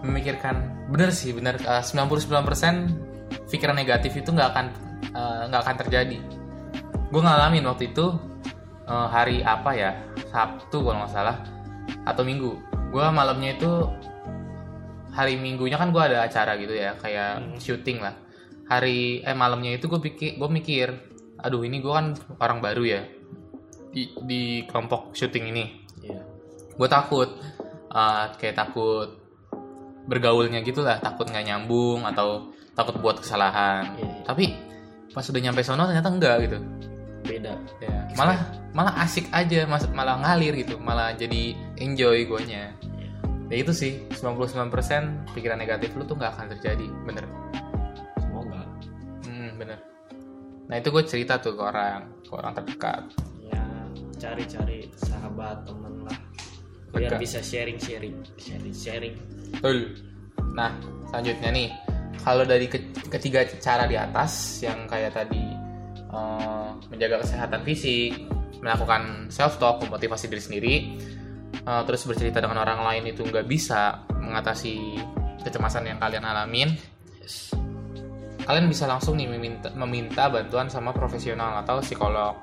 memikirkan 0.07 0.89
bener 0.89 1.11
sih 1.11 1.35
bener. 1.35 1.59
Eh, 1.59 1.83
99% 1.83 3.51
pikiran 3.51 3.77
negatif 3.77 4.17
itu 4.17 4.31
nggak 4.31 4.49
akan 4.55 4.67
eh, 5.11 5.43
nggak 5.51 5.63
akan 5.67 5.77
terjadi. 5.85 6.19
Gue 7.13 7.21
ngalamin 7.21 7.67
waktu 7.67 7.91
itu 7.91 8.15
eh, 8.87 9.09
hari 9.11 9.43
apa 9.43 9.71
ya? 9.75 9.91
Sabtu 10.31 10.81
kalau 10.81 11.03
nggak 11.03 11.13
salah 11.13 11.37
atau 12.07 12.23
Minggu 12.23 12.72
gue 12.93 13.05
malamnya 13.09 13.57
itu 13.57 13.73
hari 15.13 15.41
Minggunya 15.41 15.81
kan 15.81 15.89
gue 15.89 16.03
ada 16.05 16.29
acara 16.29 16.61
gitu 16.61 16.77
ya 16.77 16.93
kayak 17.01 17.57
syuting 17.57 18.05
lah. 18.05 18.13
Hari 18.69 19.25
eh 19.25 19.37
malamnya 19.37 19.81
itu 19.81 19.89
gue 19.89 20.01
pikir 20.01 20.37
gue 20.37 20.49
mikir 20.53 20.89
aduh 21.41 21.65
ini 21.65 21.81
gue 21.81 21.93
kan 21.93 22.13
orang 22.39 22.61
baru 22.61 22.85
ya 22.85 23.03
di, 23.93 24.13
di 24.29 24.43
kelompok 24.69 25.17
syuting 25.17 25.49
ini. 25.49 25.65
Iya. 26.03 26.19
gue 26.73 26.89
takut 26.89 27.31
uh, 27.95 28.33
kayak 28.41 28.59
takut 28.59 29.15
bergaulnya 30.09 30.67
gitu 30.67 30.83
lah 30.83 30.99
takut 30.99 31.31
nggak 31.31 31.47
nyambung 31.47 32.03
atau 32.03 32.51
takut 32.75 32.99
buat 32.99 33.23
kesalahan. 33.23 33.95
Iya, 33.97 34.09
iya. 34.09 34.23
tapi 34.27 34.45
pas 35.13 35.29
udah 35.29 35.43
nyampe 35.45 35.61
sono 35.61 35.85
ternyata 35.85 36.09
enggak 36.09 36.37
gitu 36.49 36.59
Beda. 37.23 37.55
ya 37.79 37.97
malah 38.12 38.38
malah 38.71 38.95
asik 39.00 39.31
aja 39.31 39.62
mas 39.64 39.87
malah 39.88 40.19
ngalir 40.19 40.55
gitu 40.57 40.76
malah 40.76 41.12
jadi 41.12 41.55
enjoy 41.76 42.25
guanya 42.25 42.75
Iya. 42.83 43.09
ya 43.49 43.57
itu 43.59 43.73
sih 43.73 43.93
99% 44.12 44.69
pikiran 45.31 45.57
negatif 45.57 45.93
lu 45.93 46.02
tuh 46.02 46.14
nggak 46.14 46.33
akan 46.33 46.47
terjadi 46.50 46.87
bener 47.02 47.25
Semoga. 48.19 48.62
hmm, 49.25 49.50
bener 49.57 49.79
nah 50.64 50.76
itu 50.76 50.88
gue 50.88 51.05
cerita 51.05 51.37
tuh 51.37 51.52
ke 51.52 51.62
orang 51.62 52.00
ke 52.21 52.33
orang 52.33 52.52
terdekat 52.55 53.02
Ya 53.45 53.62
cari-cari 54.19 54.87
sahabat 54.97 55.62
temen 55.62 56.02
lah. 56.02 56.19
Biar 56.91 57.11
Dekat. 57.11 57.21
bisa 57.21 57.38
sharing-sharing, 57.41 58.14
sharing-sharing. 58.37 59.17
Betul. 59.50 59.97
Nah, 60.52 60.71
selanjutnya 61.07 61.50
nih, 61.50 61.69
kalau 62.19 62.45
dari 62.45 62.64
ke- 62.67 62.85
ketiga 63.09 63.43
cara 63.57 63.85
di 63.85 63.97
atas 63.97 64.61
yang 64.61 64.85
kayak 64.87 65.12
tadi 65.12 65.43
eh, 66.07 66.62
menjaga 66.89 67.23
kesehatan 67.23 67.62
fisik, 67.62 68.17
melakukan 68.62 69.29
self 69.29 69.59
talk, 69.59 69.83
memotivasi 69.83 70.31
diri 70.31 70.43
sendiri, 70.43 70.75
eh, 71.62 71.83
terus 71.87 72.07
bercerita 72.07 72.39
dengan 72.39 72.62
orang 72.62 72.83
lain 72.83 73.12
itu 73.12 73.23
nggak 73.27 73.47
bisa 73.47 74.07
mengatasi 74.11 74.99
kecemasan 75.43 75.91
yang 75.91 75.99
kalian 75.99 76.23
alamin, 76.23 76.71
kalian 78.47 78.67
bisa 78.71 78.87
langsung 78.87 79.19
nih 79.19 79.27
meminta, 79.31 79.71
meminta 79.75 80.31
bantuan 80.31 80.71
sama 80.71 80.95
profesional 80.95 81.62
atau 81.62 81.83
psikolog 81.83 82.39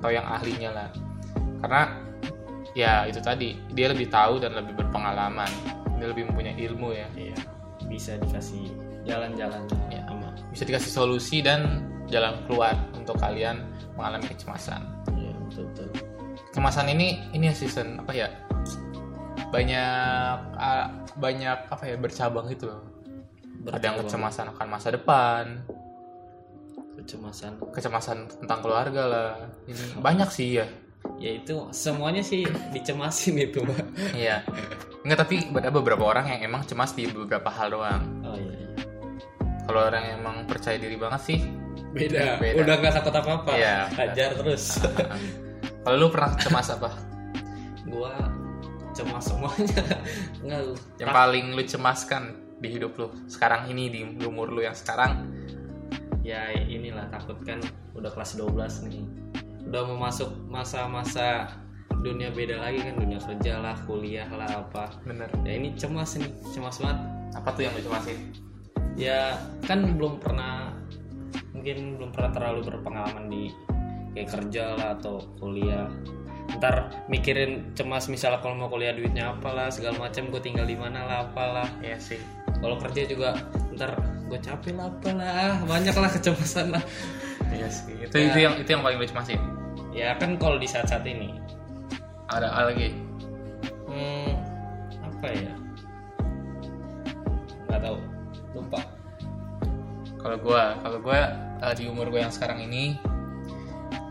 atau 0.00 0.10
yang 0.10 0.24
ahlinya 0.24 0.70
lah. 0.72 0.88
Karena 1.60 1.82
ya 2.72 3.04
itu 3.04 3.20
tadi 3.20 3.56
dia 3.76 3.92
lebih 3.92 4.08
tahu 4.08 4.40
dan 4.40 4.56
lebih 4.56 4.80
berpengalaman, 4.80 5.48
dia 6.00 6.08
lebih 6.08 6.32
mempunyai 6.32 6.56
ilmu 6.56 6.96
ya. 6.96 7.08
Iya. 7.12 7.36
Bisa 7.84 8.16
dikasih 8.16 8.72
jalan-jalan 9.04 9.60
Ya. 9.92 10.04
sama. 10.08 10.32
Bisa 10.52 10.64
dikasih 10.64 10.92
solusi 10.92 11.44
dan 11.44 11.84
jalan 12.08 12.40
keluar 12.48 12.76
untuk 13.00 13.16
kalian 13.16 13.64
mengalami 13.96 14.28
kecemasan. 14.28 14.84
Iya 15.16 15.32
betul 15.48 15.64
betul. 15.72 15.88
Kecemasan 16.50 16.86
ini 16.90 17.20
ini 17.32 17.48
ya 17.48 17.54
season 17.54 17.98
apa 17.98 18.12
ya? 18.12 18.28
Banyak 19.50 20.36
ah, 20.54 20.86
banyak 21.18 21.58
apa 21.66 21.84
ya 21.84 21.96
bercabang 21.98 22.46
gitu 22.48 22.70
loh. 22.70 22.82
Ada 23.66 23.82
yang 23.82 24.00
Bercabang. 24.00 24.00
kecemasan 24.06 24.46
akan 24.56 24.66
masa 24.70 24.88
depan, 24.88 25.44
Kecemasan. 26.96 27.52
kecemasan 27.72 28.18
tentang 28.40 28.60
keluarga 28.60 29.02
lah. 29.04 29.30
Ini 29.66 30.00
banyak 30.00 30.28
sih 30.30 30.60
ya. 30.60 30.66
Ya 31.20 31.36
itu 31.36 31.68
semuanya 31.72 32.24
sih 32.24 32.44
dicemasin 32.72 33.36
itu, 33.36 33.60
Mbak. 33.60 33.80
Iya. 34.16 34.44
Enggak 35.04 35.28
tapi 35.28 35.48
ada 35.52 35.68
beberapa 35.68 36.04
orang 36.04 36.28
yang 36.28 36.40
emang 36.44 36.64
cemas 36.64 36.92
di 36.92 37.04
beberapa 37.08 37.48
hal 37.52 37.72
doang. 37.72 38.04
Oh 38.24 38.36
iya. 38.36 38.52
iya. 38.52 38.68
Kalau 39.64 39.80
orang 39.88 40.02
yang 40.08 40.16
emang 40.24 40.36
percaya 40.48 40.76
diri 40.76 40.96
banget 40.96 41.20
sih, 41.24 41.38
Beda. 41.90 42.38
Beda. 42.38 42.58
Udah 42.62 42.74
nggak 42.78 42.94
takut 43.02 43.14
apa-apa. 43.14 43.52
Iya. 43.56 43.90
Hajar 43.90 44.30
terus. 44.38 44.78
kalau 45.84 45.96
lu 45.96 46.06
pernah 46.12 46.36
cemas 46.38 46.68
apa? 46.70 46.90
gua 47.90 48.14
cemas 48.94 49.24
semuanya. 49.26 49.82
Enggak 50.44 50.60
lu. 50.68 50.74
Yang 51.00 51.08
paling 51.10 51.46
lu 51.56 51.62
cemaskan 51.66 52.22
di 52.60 52.68
hidup 52.68 52.92
lu 53.00 53.08
sekarang 53.26 53.72
ini 53.72 53.88
di 53.88 54.00
umur 54.22 54.52
lu 54.52 54.60
yang 54.60 54.76
sekarang? 54.76 55.26
ya 56.20 56.52
inilah 56.52 57.08
takut 57.08 57.40
kan 57.42 57.58
udah 57.96 58.12
kelas 58.12 58.36
12 58.36 58.86
nih 58.86 59.04
udah 59.66 59.82
mau 59.92 60.08
masuk 60.10 60.30
masa-masa 60.48 61.48
dunia 62.00 62.32
beda 62.32 62.60
lagi 62.60 62.80
kan 62.80 62.96
dunia 62.96 63.20
kerja 63.20 63.60
lah 63.60 63.76
kuliah 63.84 64.28
lah 64.32 64.48
apa 64.48 64.94
bener 65.04 65.28
ya 65.44 65.52
ini 65.56 65.74
cemas 65.76 66.16
nih 66.16 66.30
cemas 66.52 66.80
banget 66.80 66.98
apa 67.36 67.48
tuh 67.56 67.62
yang 67.64 67.72
lu 67.76 67.82
cemasin 67.84 68.18
ya 68.96 69.36
kan 69.64 69.84
belum 69.96 70.20
pernah 70.20 70.76
mungkin 71.50 71.98
belum 71.98 72.10
pernah 72.14 72.30
terlalu 72.30 72.60
berpengalaman 72.66 73.26
di 73.30 73.50
kayak 74.14 74.28
kerja 74.30 74.74
lah 74.78 74.98
atau 74.98 75.22
kuliah. 75.38 75.86
Ntar 76.58 77.06
mikirin 77.06 77.70
cemas 77.78 78.10
misalnya 78.10 78.42
kalau 78.42 78.58
mau 78.58 78.66
kuliah 78.66 78.90
duitnya 78.90 79.30
apalah 79.30 79.70
segala 79.70 80.10
macam 80.10 80.30
gue 80.34 80.42
tinggal 80.42 80.66
di 80.66 80.74
mana 80.74 81.06
lah 81.06 81.18
apalah. 81.30 81.68
Iya 81.78 81.98
sih. 81.98 82.18
Kalau 82.58 82.76
kerja 82.78 83.06
juga 83.06 83.38
ntar 83.74 83.94
gue 84.26 84.38
capek 84.38 84.74
lah 84.74 84.90
apalah. 84.90 85.62
Banyak 85.66 85.94
lah 85.94 86.10
kecemasan 86.10 86.74
lah. 86.74 86.84
Iya 87.54 87.68
sih. 87.70 87.94
Itu 88.02 88.18
Ya. 88.18 88.34
itu 88.34 88.38
yang 88.42 88.54
itu 88.58 88.68
yang 88.70 88.82
paling 88.82 88.98
lu 88.98 89.06
cemasin 89.06 89.40
ya 89.90 90.14
kan 90.18 90.38
kalau 90.38 90.58
di 90.58 90.66
saat-saat 90.66 91.02
ini. 91.06 91.34
Ada 92.30 92.46
ada 92.46 92.70
lagi? 92.70 92.94
Hmm, 93.90 94.38
apa 95.02 95.26
ya? 95.34 95.54
Nggak 97.66 97.80
tahu 97.82 97.98
kalau 100.20 100.36
gua 100.40 100.76
kalau 100.84 100.98
gua 101.00 101.20
eh, 101.60 101.74
di 101.76 101.84
umur 101.88 102.12
gua 102.12 102.28
yang 102.28 102.32
sekarang 102.32 102.64
ini 102.64 102.96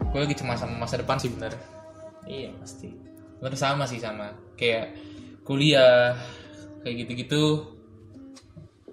gua 0.10 0.26
lagi 0.26 0.36
cemas 0.38 0.62
sama 0.62 0.86
masa 0.86 0.98
depan 0.98 1.18
sih 1.22 1.30
bener. 1.30 1.54
Iya 2.26 2.54
pasti. 2.58 2.90
Bener 3.40 3.56
sama 3.58 3.86
sih 3.86 4.02
sama. 4.02 4.34
Kayak 4.58 4.98
kuliah 5.46 6.18
kayak 6.82 7.06
gitu-gitu. 7.06 7.76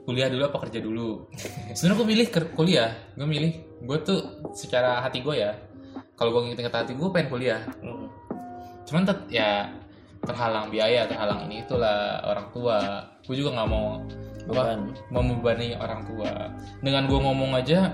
Kuliah 0.07 0.31
dulu 0.31 0.47
apa 0.47 0.59
kerja 0.69 0.79
dulu? 0.79 1.27
Sebenarnya 1.77 1.99
gue 1.99 2.09
milih 2.09 2.27
kuliah. 2.55 2.91
Gue 3.19 3.27
milih 3.27 3.53
gue 3.83 3.99
tuh 4.07 4.21
secara 4.55 5.03
hati 5.05 5.21
gue 5.21 5.37
ya 5.37 5.53
kalau 6.17 6.33
gue 6.33 6.49
nginget 6.49 6.73
hati 6.73 6.97
gue 6.97 7.09
pengen 7.13 7.29
kuliah. 7.29 7.61
Hmm. 7.85 8.09
cuman 8.87 9.03
tet- 9.03 9.29
ya 9.35 9.67
terhalang 10.23 10.71
biaya 10.71 11.11
terhalang 11.11 11.51
ini 11.51 11.67
itulah 11.67 12.23
orang 12.25 12.47
tua. 12.55 12.79
Gue 13.27 13.35
juga 13.37 13.59
nggak 13.59 13.69
mau 13.69 13.99
Beban. 14.47 14.95
membebani 15.11 15.75
orang 15.75 16.07
tua. 16.07 16.51
Dengan 16.83 17.11
gue 17.11 17.19
ngomong 17.19 17.51
aja 17.59 17.91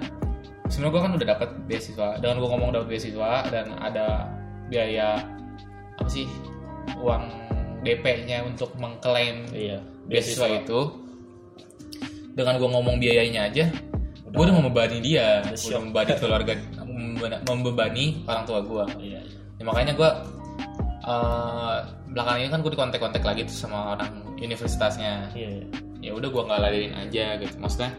sebenarnya 0.69 0.93
gue 0.93 1.03
kan 1.03 1.13
udah 1.17 1.29
dapat 1.37 1.49
beasiswa. 1.65 2.09
Dengan 2.21 2.37
gue 2.41 2.49
ngomong 2.49 2.71
dapat 2.77 2.89
beasiswa 2.93 3.33
dan 3.49 3.67
ada 3.81 4.29
biaya 4.69 5.21
apa 6.01 6.09
sih 6.09 6.25
uang 6.97 7.25
DP-nya 7.85 8.47
untuk 8.47 8.73
mengklaim 8.81 9.45
iya 9.53 9.83
beasiswa 10.09 10.49
itu 10.49 10.81
dengan 12.33 12.57
gue 12.57 12.69
ngomong 12.69 12.97
biayanya 12.97 13.53
aja 13.53 13.69
gue 14.33 14.43
udah 14.43 14.57
membebani 14.57 15.05
dia. 15.05 15.45
Udah 15.45 15.57
udah 15.57 15.81
membebani 15.85 16.13
keluarga 16.23 16.53
membebani- 17.45 18.25
orang 18.25 18.45
tua 18.49 18.61
gue 18.65 18.85
iya 19.13 19.21
ya, 19.61 19.63
makanya 19.69 19.93
gue 19.93 20.11
eh 21.03 21.77
belakangan 22.13 22.39
ini 22.45 22.51
kan 22.53 22.61
gue 22.61 22.73
dikontak-kontak 22.73 23.23
lagi 23.25 23.43
tuh 23.49 23.57
sama 23.67 23.97
orang 23.97 24.13
universitasnya. 24.39 25.33
Iya 25.33 25.49
iya. 25.63 25.67
Ya 26.03 26.11
udah 26.19 26.29
gue 26.29 26.43
nggak 26.43 26.61
ladenin 26.61 26.95
aja 26.99 27.25
gitu. 27.39 27.55
Maksudnya 27.63 27.91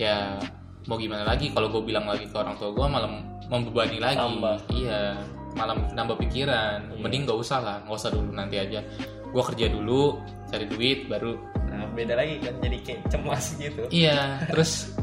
ya 0.00 0.40
mau 0.88 0.96
gimana 0.96 1.28
lagi? 1.28 1.52
Kalau 1.52 1.68
gue 1.68 1.82
bilang 1.84 2.08
lagi 2.08 2.24
ke 2.24 2.34
orang 2.34 2.56
tua 2.56 2.72
gue 2.72 2.86
malah 2.88 3.10
membebani 3.52 4.00
lagi. 4.00 4.18
Tambah. 4.18 4.56
iya 4.72 5.20
malah 5.54 5.76
nambah 5.92 6.16
pikiran. 6.24 6.96
Iya. 6.96 7.00
mending 7.04 7.28
gak 7.28 7.38
usah 7.38 7.58
lah 7.60 7.76
nggak 7.84 7.98
usah 8.00 8.10
dulu 8.10 8.30
nanti 8.32 8.56
aja. 8.56 8.80
Gue 9.28 9.42
kerja 9.44 9.68
dulu 9.68 10.16
cari 10.48 10.64
duit 10.64 11.04
baru. 11.04 11.36
Nah 11.68 11.84
beda 11.92 12.16
lagi 12.16 12.40
kan 12.40 12.56
jadi 12.64 12.78
kayak 12.80 13.00
cemas 13.12 13.44
gitu. 13.60 13.84
Iya 13.92 14.48
terus 14.48 14.96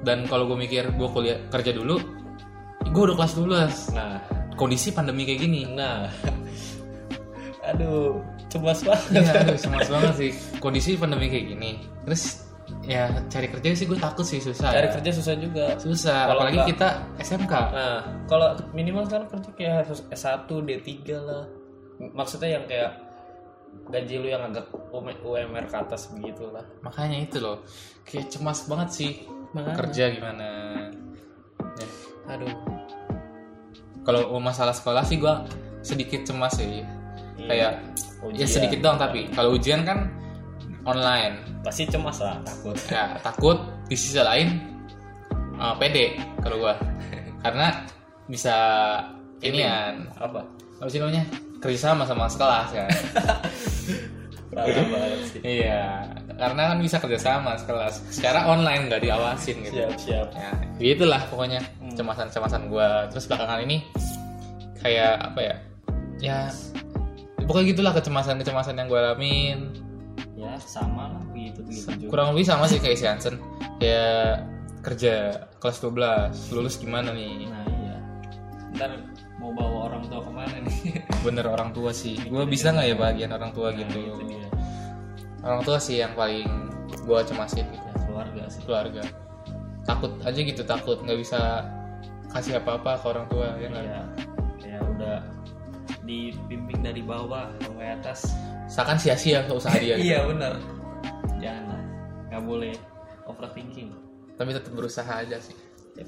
dan 0.00 0.24
kalau 0.24 0.48
gue 0.48 0.56
mikir 0.56 0.88
gue 0.96 1.08
kuliah 1.12 1.36
kerja 1.52 1.76
dulu 1.76 2.00
gue 2.88 3.02
udah 3.04 3.16
kelas 3.20 3.36
12 3.36 3.92
nah. 3.92 4.18
Kondisi 4.58 4.90
pandemi 4.90 5.22
kayak 5.22 5.40
gini. 5.44 5.62
Nah. 5.70 6.10
Aduh 7.70 8.37
cemas 8.48 8.80
banget 8.80 9.06
Iya, 9.14 9.32
aduh, 9.38 9.56
cemas 9.56 9.86
banget 9.86 10.12
sih 10.14 10.30
kondisi 10.56 10.90
pandemi 10.94 11.26
kayak 11.26 11.46
gini. 11.48 11.70
Terus 12.02 12.22
ya 12.84 13.08
cari 13.26 13.48
kerja 13.48 13.68
sih 13.74 13.84
gue 13.84 13.96
takut 13.96 14.22
sih 14.22 14.38
susah. 14.38 14.68
cari 14.70 14.88
ya. 14.88 14.92
kerja 14.94 15.10
susah 15.14 15.34
juga 15.36 15.66
susah, 15.76 16.20
Kalau 16.26 16.32
apalagi 16.38 16.56
enggak- 16.58 16.70
kita 16.70 16.88
SMK. 17.18 17.52
nah 17.70 17.98
kalau 18.24 18.48
minimal 18.70 19.04
sekarang 19.04 19.28
kerja 19.30 19.50
kayak 19.52 19.74
harus 19.82 20.00
S1 20.06 20.48
D3 20.48 20.88
lah 21.18 21.44
maksudnya 22.10 22.48
yang 22.50 22.64
kayak 22.64 22.92
gaji 23.86 24.14
lu 24.16 24.28
yang 24.28 24.42
agak 24.42 24.64
UM- 24.88 25.16
UMR 25.18 25.64
ke 25.64 25.76
atas 25.78 26.08
begitu 26.10 26.44
lah 26.46 26.64
Makanya 26.80 27.18
itu 27.22 27.36
loh, 27.38 27.64
kayak 28.02 28.28
cemas 28.28 28.64
banget 28.64 28.88
sih 28.90 29.12
Makanya. 29.50 29.76
kerja 29.78 30.04
gimana. 30.10 30.48
Ya. 31.74 31.86
aduh 32.28 32.52
Kalau 34.02 34.36
masalah 34.38 34.72
sekolah 34.72 35.04
sih 35.04 35.16
gue 35.16 35.34
sedikit 35.80 36.20
cemas 36.22 36.52
sih. 36.54 36.80
Kayak 37.46 37.78
ya 38.18 38.26
Ujian. 38.26 38.48
sedikit 38.50 38.78
doang 38.82 38.98
tapi 38.98 39.30
kalau 39.30 39.54
ujian 39.54 39.86
kan 39.86 40.10
online. 40.82 41.38
pasti 41.62 41.84
cemas 41.86 42.18
lah 42.18 42.40
takut. 42.42 42.76
Ya 42.94 43.04
takut 43.20 43.58
di 43.86 43.94
sisi 43.94 44.18
lain 44.18 44.58
eh, 45.54 45.74
pede 45.78 46.16
kalau 46.42 46.56
gue 46.64 46.74
karena 47.44 47.66
bisa 48.26 48.56
inian. 49.40 50.08
apa? 50.18 50.42
Apa 50.82 50.88
sih 50.90 50.98
namanya? 50.98 51.22
Kerja 51.58 51.90
sama 51.90 52.06
sama 52.06 52.30
sekelas 52.30 52.68
kan 52.70 52.88
iya. 55.42 56.06
Karena 56.38 56.70
kan 56.74 56.78
bisa 56.78 56.96
kerja 57.02 57.18
sama 57.18 57.58
sekelas. 57.58 57.98
Secara 58.14 58.46
online 58.46 58.86
nggak 58.86 59.02
diawasin 59.02 59.62
gitu. 59.66 59.82
Siap 59.82 59.94
siap. 59.98 60.28
Ya 60.78 60.94
gitulah 60.94 61.22
pokoknya 61.30 61.60
cemasan-cemasan 61.98 62.70
gue 62.70 62.88
terus 63.10 63.26
belakangan 63.26 63.60
ini 63.66 63.82
kayak 64.78 65.18
apa 65.20 65.40
ya? 65.42 65.56
Ya 66.18 66.38
pokoknya 67.48 67.66
gitulah 67.72 67.92
kecemasan-kecemasan 67.96 68.76
yang 68.76 68.86
gue 68.92 69.00
alamin. 69.00 69.58
Ya 70.38 70.54
sama 70.62 71.16
lah 71.18 71.22
begitu 71.34 71.64
juga. 71.66 72.06
kurang 72.06 72.36
lebih 72.36 72.46
sama 72.46 72.68
sih 72.70 72.78
kayak 72.78 72.98
si 73.00 73.06
Hansen. 73.08 73.40
Ya 73.82 74.38
kerja 74.84 75.48
kelas 75.58 75.82
12 75.82 76.54
lulus 76.54 76.78
gimana 76.78 77.10
nih? 77.10 77.48
Nah 77.50 77.64
iya. 77.66 77.96
Ntar 78.76 78.90
mau 79.40 79.50
bawa 79.50 79.90
orang 79.90 80.06
tua 80.06 80.20
ke 80.22 80.30
mana 80.30 80.56
nih? 80.62 80.78
Bener 81.26 81.48
orang 81.48 81.74
tua 81.74 81.90
sih. 81.90 82.14
Gue 82.28 82.44
bisa 82.46 82.70
nggak 82.70 82.86
ya 82.86 82.96
bagian 83.00 83.30
orang 83.34 83.50
tua 83.50 83.74
Nah, 83.74 83.80
gitu? 83.82 83.98
itu 83.98 84.22
dia. 84.28 84.48
Orang 85.42 85.62
tua 85.66 85.78
sih 85.82 85.98
yang 85.98 86.12
paling 86.14 86.46
gue 86.92 87.20
cemasin 87.26 87.66
gitu. 87.66 87.86
Ya, 87.88 87.94
keluarga 88.06 88.42
sih. 88.46 88.60
Keluarga. 88.62 89.02
Takut 89.82 90.12
aja 90.22 90.38
gitu 90.38 90.62
takut. 90.62 91.02
Nggak 91.02 91.18
bisa 91.18 91.66
kasih 92.28 92.60
apa-apa 92.60 93.00
ke 93.00 93.06
orang 93.08 93.26
tua 93.32 93.56
ya 93.56 93.72
ya 93.72 94.02
dibimbing 96.08 96.80
dari 96.80 97.04
bawah 97.04 97.52
sampai 97.60 98.00
atas. 98.00 98.32
Seakan 98.72 98.96
sia-sia 98.96 99.44
usaha 99.52 99.76
dia 99.76 100.00
gitu. 100.00 100.08
iya 100.08 100.24
benar. 100.24 100.56
Janganlah 101.36 101.80
nggak 102.32 102.42
boleh 102.48 102.74
overthinking. 103.28 103.92
Tapi 104.40 104.50
tetap 104.56 104.72
berusaha 104.72 105.12
aja 105.12 105.36
sih. 105.36 105.54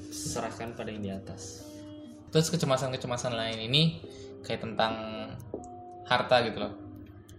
Serahkan 0.09 0.73
pada 0.73 0.89
yang 0.89 1.03
di 1.05 1.11
atas. 1.13 1.69
Terus 2.33 2.49
kecemasan-kecemasan 2.49 3.37
lain 3.37 3.59
ini 3.69 4.01
kayak 4.41 4.65
tentang 4.65 4.93
harta 6.09 6.41
gitu 6.47 6.57
loh. 6.65 6.73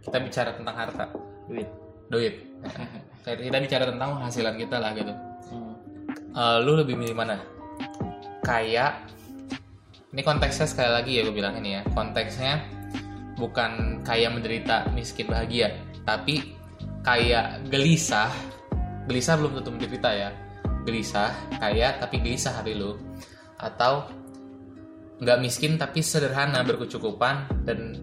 Kita 0.05 0.23
bicara 0.23 0.51
tentang 0.55 0.77
harta. 0.77 1.05
Duit. 1.51 1.69
Duit. 2.13 2.35
Kayak 3.23 3.39
kita 3.39 3.59
bicara 3.63 3.85
tentang 3.87 4.19
penghasilan 4.19 4.55
kita 4.59 4.77
lah 4.83 4.91
gitu. 4.99 5.15
Hmm. 5.55 5.75
Eh, 6.35 6.59
lu 6.67 6.75
lebih 6.75 6.99
milih 6.99 7.15
mana? 7.15 7.39
Kayak 8.43 9.07
ini 10.13 10.21
konteksnya 10.21 10.69
sekali 10.69 10.91
lagi 10.93 11.13
ya 11.17 11.21
gue 11.25 11.35
bilang 11.35 11.57
ini 11.57 11.81
ya. 11.81 11.83
Konteksnya 11.89 12.61
bukan 13.41 14.05
kayak 14.05 14.37
menderita 14.37 14.93
miskin 14.93 15.25
bahagia 15.25 15.73
tapi 16.05 16.53
kayak 17.01 17.65
gelisah. 17.73 18.29
Gelisah 19.09 19.35
belum 19.41 19.59
tentu 19.61 19.73
menderita 19.73 20.13
ya. 20.13 20.31
Gelisah 20.85 21.33
kaya 21.57 21.97
tapi 21.97 22.21
gelisah 22.21 22.61
hati 22.61 22.77
lu. 22.77 23.01
Atau 23.57 24.05
nggak 25.25 25.39
miskin 25.41 25.81
tapi 25.81 26.05
sederhana 26.05 26.61
berkecukupan 26.61 27.65
dan 27.65 27.97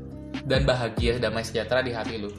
dan 0.49 0.65
bahagia 0.65 1.21
damai 1.21 1.45
sejahtera 1.45 1.85
di 1.85 1.93
hati 1.93 2.17
lu. 2.17 2.33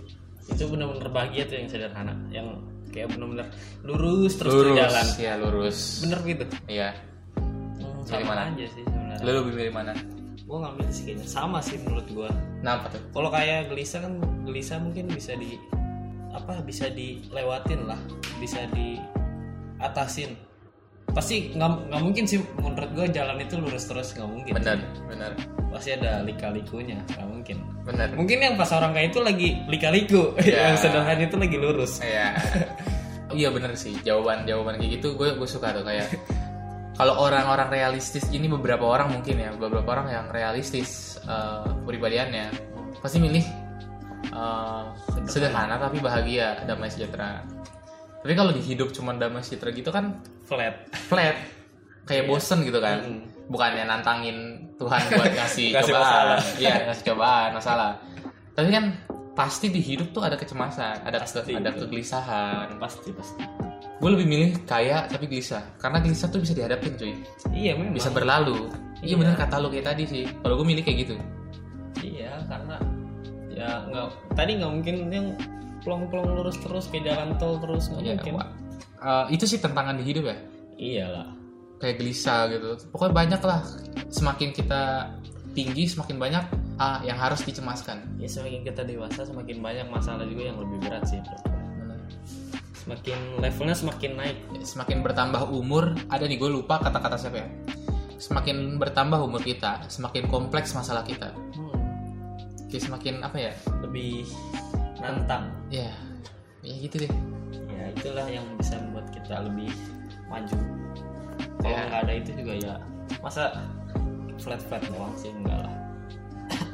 Itu 0.51 0.67
benar-benar 0.67 1.15
bahagia 1.15 1.47
tuh 1.47 1.57
yang 1.63 1.69
sederhana 1.71 2.15
yang 2.35 2.59
kayak 2.91 3.07
benar-benar 3.15 3.47
lurus 3.87 4.35
terus 4.35 4.51
lurus 4.51 4.75
berjalan. 4.75 5.07
ya 5.15 5.33
lurus. 5.39 5.79
Bener 6.03 6.19
gitu? 6.27 6.45
Iya. 6.67 6.91
Hmm, 7.39 8.03
sama 8.03 8.35
mana? 8.35 8.51
aja 8.51 8.67
sih 8.67 8.90
lu 9.21 9.31
lebih 9.45 9.53
milih 9.57 9.73
mana? 9.75 9.93
Gue 10.45 10.59
ngambil 10.59 10.87
sih 10.91 11.03
kayaknya. 11.07 11.27
Sama 11.29 11.59
sih 11.63 11.77
menurut 11.81 12.07
gue 12.11 12.31
nah 12.61 12.81
apa 12.81 12.93
tuh? 12.93 13.03
Kalau 13.15 13.31
kayak 13.33 13.73
gelisah 13.73 14.05
kan 14.05 14.21
gelisah 14.45 14.79
mungkin 14.83 15.09
bisa 15.09 15.33
di 15.37 15.57
apa 16.33 16.61
bisa 16.65 16.89
dilewatin 16.93 17.87
lah. 17.87 18.01
Bisa 18.41 18.65
diatasin 18.73 20.51
pasti 21.11 21.51
nggak 21.59 22.01
mungkin 22.01 22.23
sih 22.23 22.39
menurut 22.63 22.91
gue 22.95 23.07
jalan 23.11 23.43
itu 23.43 23.59
lurus 23.59 23.85
terus 23.91 24.15
nggak 24.15 24.31
mungkin. 24.31 24.53
Benar 24.63 24.79
benar. 25.11 25.31
Pasti 25.71 25.95
ada 25.95 26.23
lika-likunya 26.23 27.03
nggak 27.11 27.27
mungkin. 27.27 27.57
Benar. 27.87 28.09
Mungkin 28.15 28.39
yang 28.39 28.55
pas 28.55 28.71
orang 28.75 28.95
kayak 28.95 29.15
itu 29.15 29.21
lagi 29.23 29.51
lika-liku 29.67 30.35
Ya. 30.43 30.71
yang 30.71 30.79
sederhana 30.79 31.23
itu 31.23 31.37
lagi 31.39 31.57
lurus. 31.59 31.99
Iya. 32.03 32.39
iya 33.39 33.49
bener 33.51 33.75
sih. 33.75 33.95
Jawaban 34.03 34.47
jawaban 34.47 34.79
kayak 34.79 35.03
gitu 35.03 35.15
gue 35.19 35.35
gue 35.35 35.49
suka 35.51 35.75
tuh 35.75 35.83
kayak 35.83 36.07
kalau 37.01 37.17
orang-orang 37.17 37.73
realistis 37.73 38.29
ini 38.29 38.45
beberapa 38.45 38.85
orang 38.85 39.09
mungkin 39.09 39.41
ya 39.41 39.57
beberapa 39.57 39.89
orang 39.89 40.13
yang 40.13 40.27
realistis 40.29 41.17
uh, 41.25 41.65
pribadiannya 41.89 42.53
pasti 43.01 43.17
milih 43.17 43.41
uh, 44.37 44.93
sederhana. 45.25 45.81
tapi 45.81 45.97
bahagia 45.97 46.61
damai 46.69 46.93
sejahtera. 46.93 47.41
Tapi 48.21 48.37
kalau 48.37 48.53
di 48.53 48.61
hidup 48.61 48.93
cuma 48.93 49.17
damai 49.17 49.41
sejahtera 49.41 49.73
gitu 49.73 49.89
kan 49.89 50.21
flat. 50.45 50.93
flat. 51.09 51.41
Kayak 52.05 52.29
bosen 52.29 52.69
gitu 52.69 52.85
kan. 52.85 53.01
Bukannya 53.49 53.89
nantangin 53.89 54.69
Tuhan 54.77 55.01
buat 55.17 55.33
ngasih 55.41 55.81
cobaan. 55.81 56.37
iya 56.61 56.85
ngasih 56.85 57.05
cobaan 57.17 57.57
masalah. 57.57 57.97
Tapi 58.53 58.69
kan 58.69 58.93
pasti 59.33 59.73
di 59.73 59.81
hidup 59.81 60.13
tuh 60.13 60.21
ada 60.21 60.37
kecemasan 60.37 61.01
ada 61.09 61.25
Pasti, 61.25 61.57
ada 61.57 61.73
kegelisahan. 61.73 62.77
Pasti 62.77 63.09
pasti 63.17 63.70
gue 64.01 64.11
lebih 64.11 64.27
milih 64.27 64.51
kaya 64.65 65.05
tapi 65.07 65.29
gelisah. 65.29 65.65
Karena 65.77 66.01
gelisah 66.01 66.29
tuh 66.33 66.41
bisa 66.41 66.57
dihadapin 66.57 66.97
cuy. 66.97 67.13
Iya 67.53 67.77
memang. 67.77 67.93
Bisa 67.93 68.09
berlalu. 68.09 68.69
Iya 69.01 69.15
Iya. 69.15 69.21
bener 69.21 69.35
kata 69.37 69.57
lo 69.61 69.69
kayak 69.69 69.87
tadi 69.93 70.05
sih. 70.09 70.25
Kalau 70.41 70.55
gue 70.61 70.67
milih 70.67 70.83
kayak 70.85 70.99
gitu. 71.05 71.15
Iya 72.01 72.33
karena 72.49 72.77
ya 73.51 73.85
nggak 73.89 74.07
tadi 74.39 74.51
nggak 74.57 74.73
mungkin 74.73 74.95
yang 75.13 75.27
plong-plong 75.85 76.29
lurus 76.37 76.57
terus 76.61 76.89
kayak 76.89 77.13
jalan 77.13 77.37
tol 77.41 77.57
terus 77.61 77.89
nggak 77.93 78.03
Iya, 78.05 78.15
mungkin. 78.21 78.35
Eh, 79.01 79.25
itu 79.33 79.45
sih 79.49 79.59
tantangan 79.61 79.97
di 79.97 80.05
hidup 80.05 80.25
ya? 80.29 80.37
Iyalah. 80.81 81.29
Kayak 81.81 81.97
gelisah 82.05 82.41
gitu. 82.53 82.71
Pokoknya 82.93 83.15
banyak 83.17 83.43
lah. 83.45 83.61
Semakin 84.13 84.53
kita 84.53 85.09
tinggi 85.57 85.89
semakin 85.89 86.17
banyak 86.21 86.45
ah, 86.77 87.01
yang 87.05 87.17
harus 87.17 87.41
dicemaskan. 87.45 88.01
Ya 88.21 88.29
semakin 88.29 88.65
kita 88.65 88.85
dewasa 88.85 89.25
semakin 89.25 89.61
banyak 89.61 89.87
masalah 89.89 90.25
juga 90.25 90.53
yang 90.53 90.61
lebih 90.61 90.79
berat 90.89 91.05
sih. 91.09 91.21
Semakin 92.81 93.19
levelnya 93.45 93.77
semakin 93.77 94.13
naik. 94.17 94.39
Semakin 94.65 95.05
bertambah 95.05 95.53
umur 95.53 95.93
ada 96.09 96.25
nih 96.25 96.41
gue 96.41 96.51
lupa 96.51 96.81
kata-kata 96.81 97.17
siapa 97.21 97.45
ya. 97.45 97.49
Semakin 98.17 98.77
bertambah 98.81 99.21
umur 99.21 99.41
kita 99.45 99.85
semakin 99.89 100.29
kompleks 100.29 100.73
masalah 100.73 101.05
kita. 101.05 101.33
Kayak 102.73 102.83
semakin 102.89 103.15
apa 103.21 103.37
ya? 103.37 103.53
Lebih 103.85 104.25
nantang 105.01 105.53
ya 105.69 105.93
ya 106.61 106.75
gitu 106.81 107.05
deh. 107.05 107.13
Ya 107.73 107.93
itulah 107.97 108.27
yang 108.29 108.45
bisa 108.57 108.77
membuat 108.81 109.09
kita 109.13 109.45
lebih 109.45 109.73
maju. 110.29 110.57
Kalau 111.61 111.69
Ya. 111.77 111.85
nggak 111.93 112.03
ada 112.09 112.13
itu 112.17 112.31
juga 112.41 112.53
ya 112.57 112.75
masa 113.21 113.53
flat 114.41 114.61
flat 114.65 114.81
doang 114.89 115.13
sih 115.17 115.29
enggak 115.33 115.69
lah. 115.69 115.75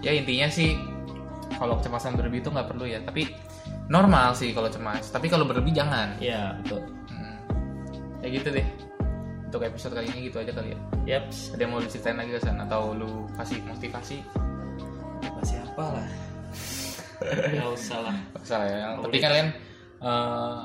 Ya 0.03 0.15
intinya 0.15 0.47
sih 0.47 0.79
kalau 1.59 1.79
kecemasan 1.83 2.15
berlebih 2.15 2.43
itu 2.43 2.51
nggak 2.51 2.69
perlu 2.71 2.87
ya. 2.87 3.03
Tapi 3.03 3.31
normal 3.87 4.35
sih 4.35 4.51
kalau 4.51 4.67
cemas 4.71 5.09
tapi 5.11 5.31
kalau 5.31 5.47
berlebih 5.47 5.75
jangan. 5.75 6.19
Ya 6.19 6.59
betul. 6.63 6.83
Hmm. 7.11 7.37
ya 8.23 8.29
gitu 8.31 8.49
deh. 8.51 8.67
Untuk 9.47 9.63
episode 9.63 9.95
kali 9.95 10.11
ini 10.11 10.21
gitu 10.29 10.43
aja 10.43 10.51
kali 10.51 10.75
ya. 10.75 10.79
Yaps 11.07 11.55
ada 11.55 11.61
yang 11.63 11.73
mau 11.79 11.81
diceritain 11.83 12.19
lagi 12.19 12.35
San 12.43 12.59
atau 12.59 12.91
lu 12.93 13.31
kasih 13.39 13.63
motivasi? 13.63 14.19
Masih 15.39 15.57
apa 15.63 15.85
lah? 15.97 16.09
Nggak 17.23 17.71
usah 17.73 17.99
lah. 18.03 18.17
Gak 18.35 18.43
usah 18.43 18.57
lah 18.59 18.67
ya. 18.69 18.79
Yang 18.83 18.95
penting 19.07 19.23
kalian 19.23 19.49
eh, 20.03 20.63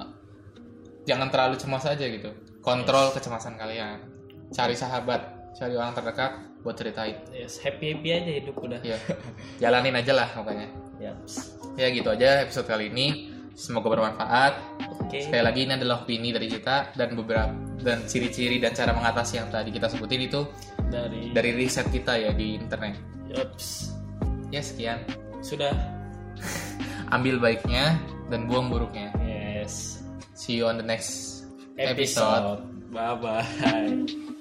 jangan 1.06 1.28
terlalu 1.30 1.56
cemas 1.62 1.86
aja 1.86 2.06
gitu. 2.10 2.30
Kontrol 2.66 3.14
kecemasan 3.14 3.56
kalian. 3.58 4.02
Cari 4.52 4.74
sahabat 4.74 5.54
cari 5.54 5.78
orang 5.78 5.94
terdekat 5.94 6.32
buat 6.66 6.74
ceritain. 6.74 7.22
Yes 7.30 7.62
happy 7.62 7.94
happy 7.94 8.10
aja 8.10 8.32
hidup 8.42 8.58
udah. 8.58 8.82
Ya 8.82 8.98
jalanin 9.62 9.94
aja 9.94 10.18
lah 10.18 10.28
pokoknya. 10.34 10.68
Yaps 10.98 11.61
ya 11.76 11.88
gitu 11.92 12.10
aja 12.12 12.44
episode 12.44 12.68
kali 12.68 12.92
ini. 12.92 13.32
Semoga 13.52 13.94
bermanfaat. 13.94 14.54
Oke. 15.06 15.28
Sekali 15.28 15.44
lagi 15.44 15.60
ini 15.68 15.74
adalah 15.76 16.02
opini 16.08 16.32
dari 16.32 16.48
kita 16.48 16.96
dan 16.96 17.14
beberapa 17.14 17.52
dan 17.82 18.06
ciri-ciri 18.06 18.62
dan 18.62 18.72
cara 18.78 18.94
mengatasi 18.94 19.42
yang 19.42 19.50
tadi 19.50 19.74
kita 19.74 19.90
sebutin 19.90 20.22
itu 20.24 20.46
dari 20.88 21.34
dari 21.34 21.52
riset 21.58 21.90
kita 21.92 22.16
ya 22.18 22.32
di 22.32 22.56
internet. 22.58 22.96
Yaps 23.32 23.92
ya 24.50 24.62
sekian. 24.64 25.00
Sudah. 25.44 25.74
Ambil 27.16 27.44
baiknya 27.44 28.00
dan 28.32 28.48
buang 28.48 28.72
buruknya. 28.72 29.12
Yes. 29.20 30.00
See 30.32 30.56
you 30.58 30.72
on 30.72 30.80
the 30.80 30.88
next 30.88 31.44
episode. 31.76 32.64
episode. 32.64 32.92
Bye 32.92 33.16
bye 33.20 34.38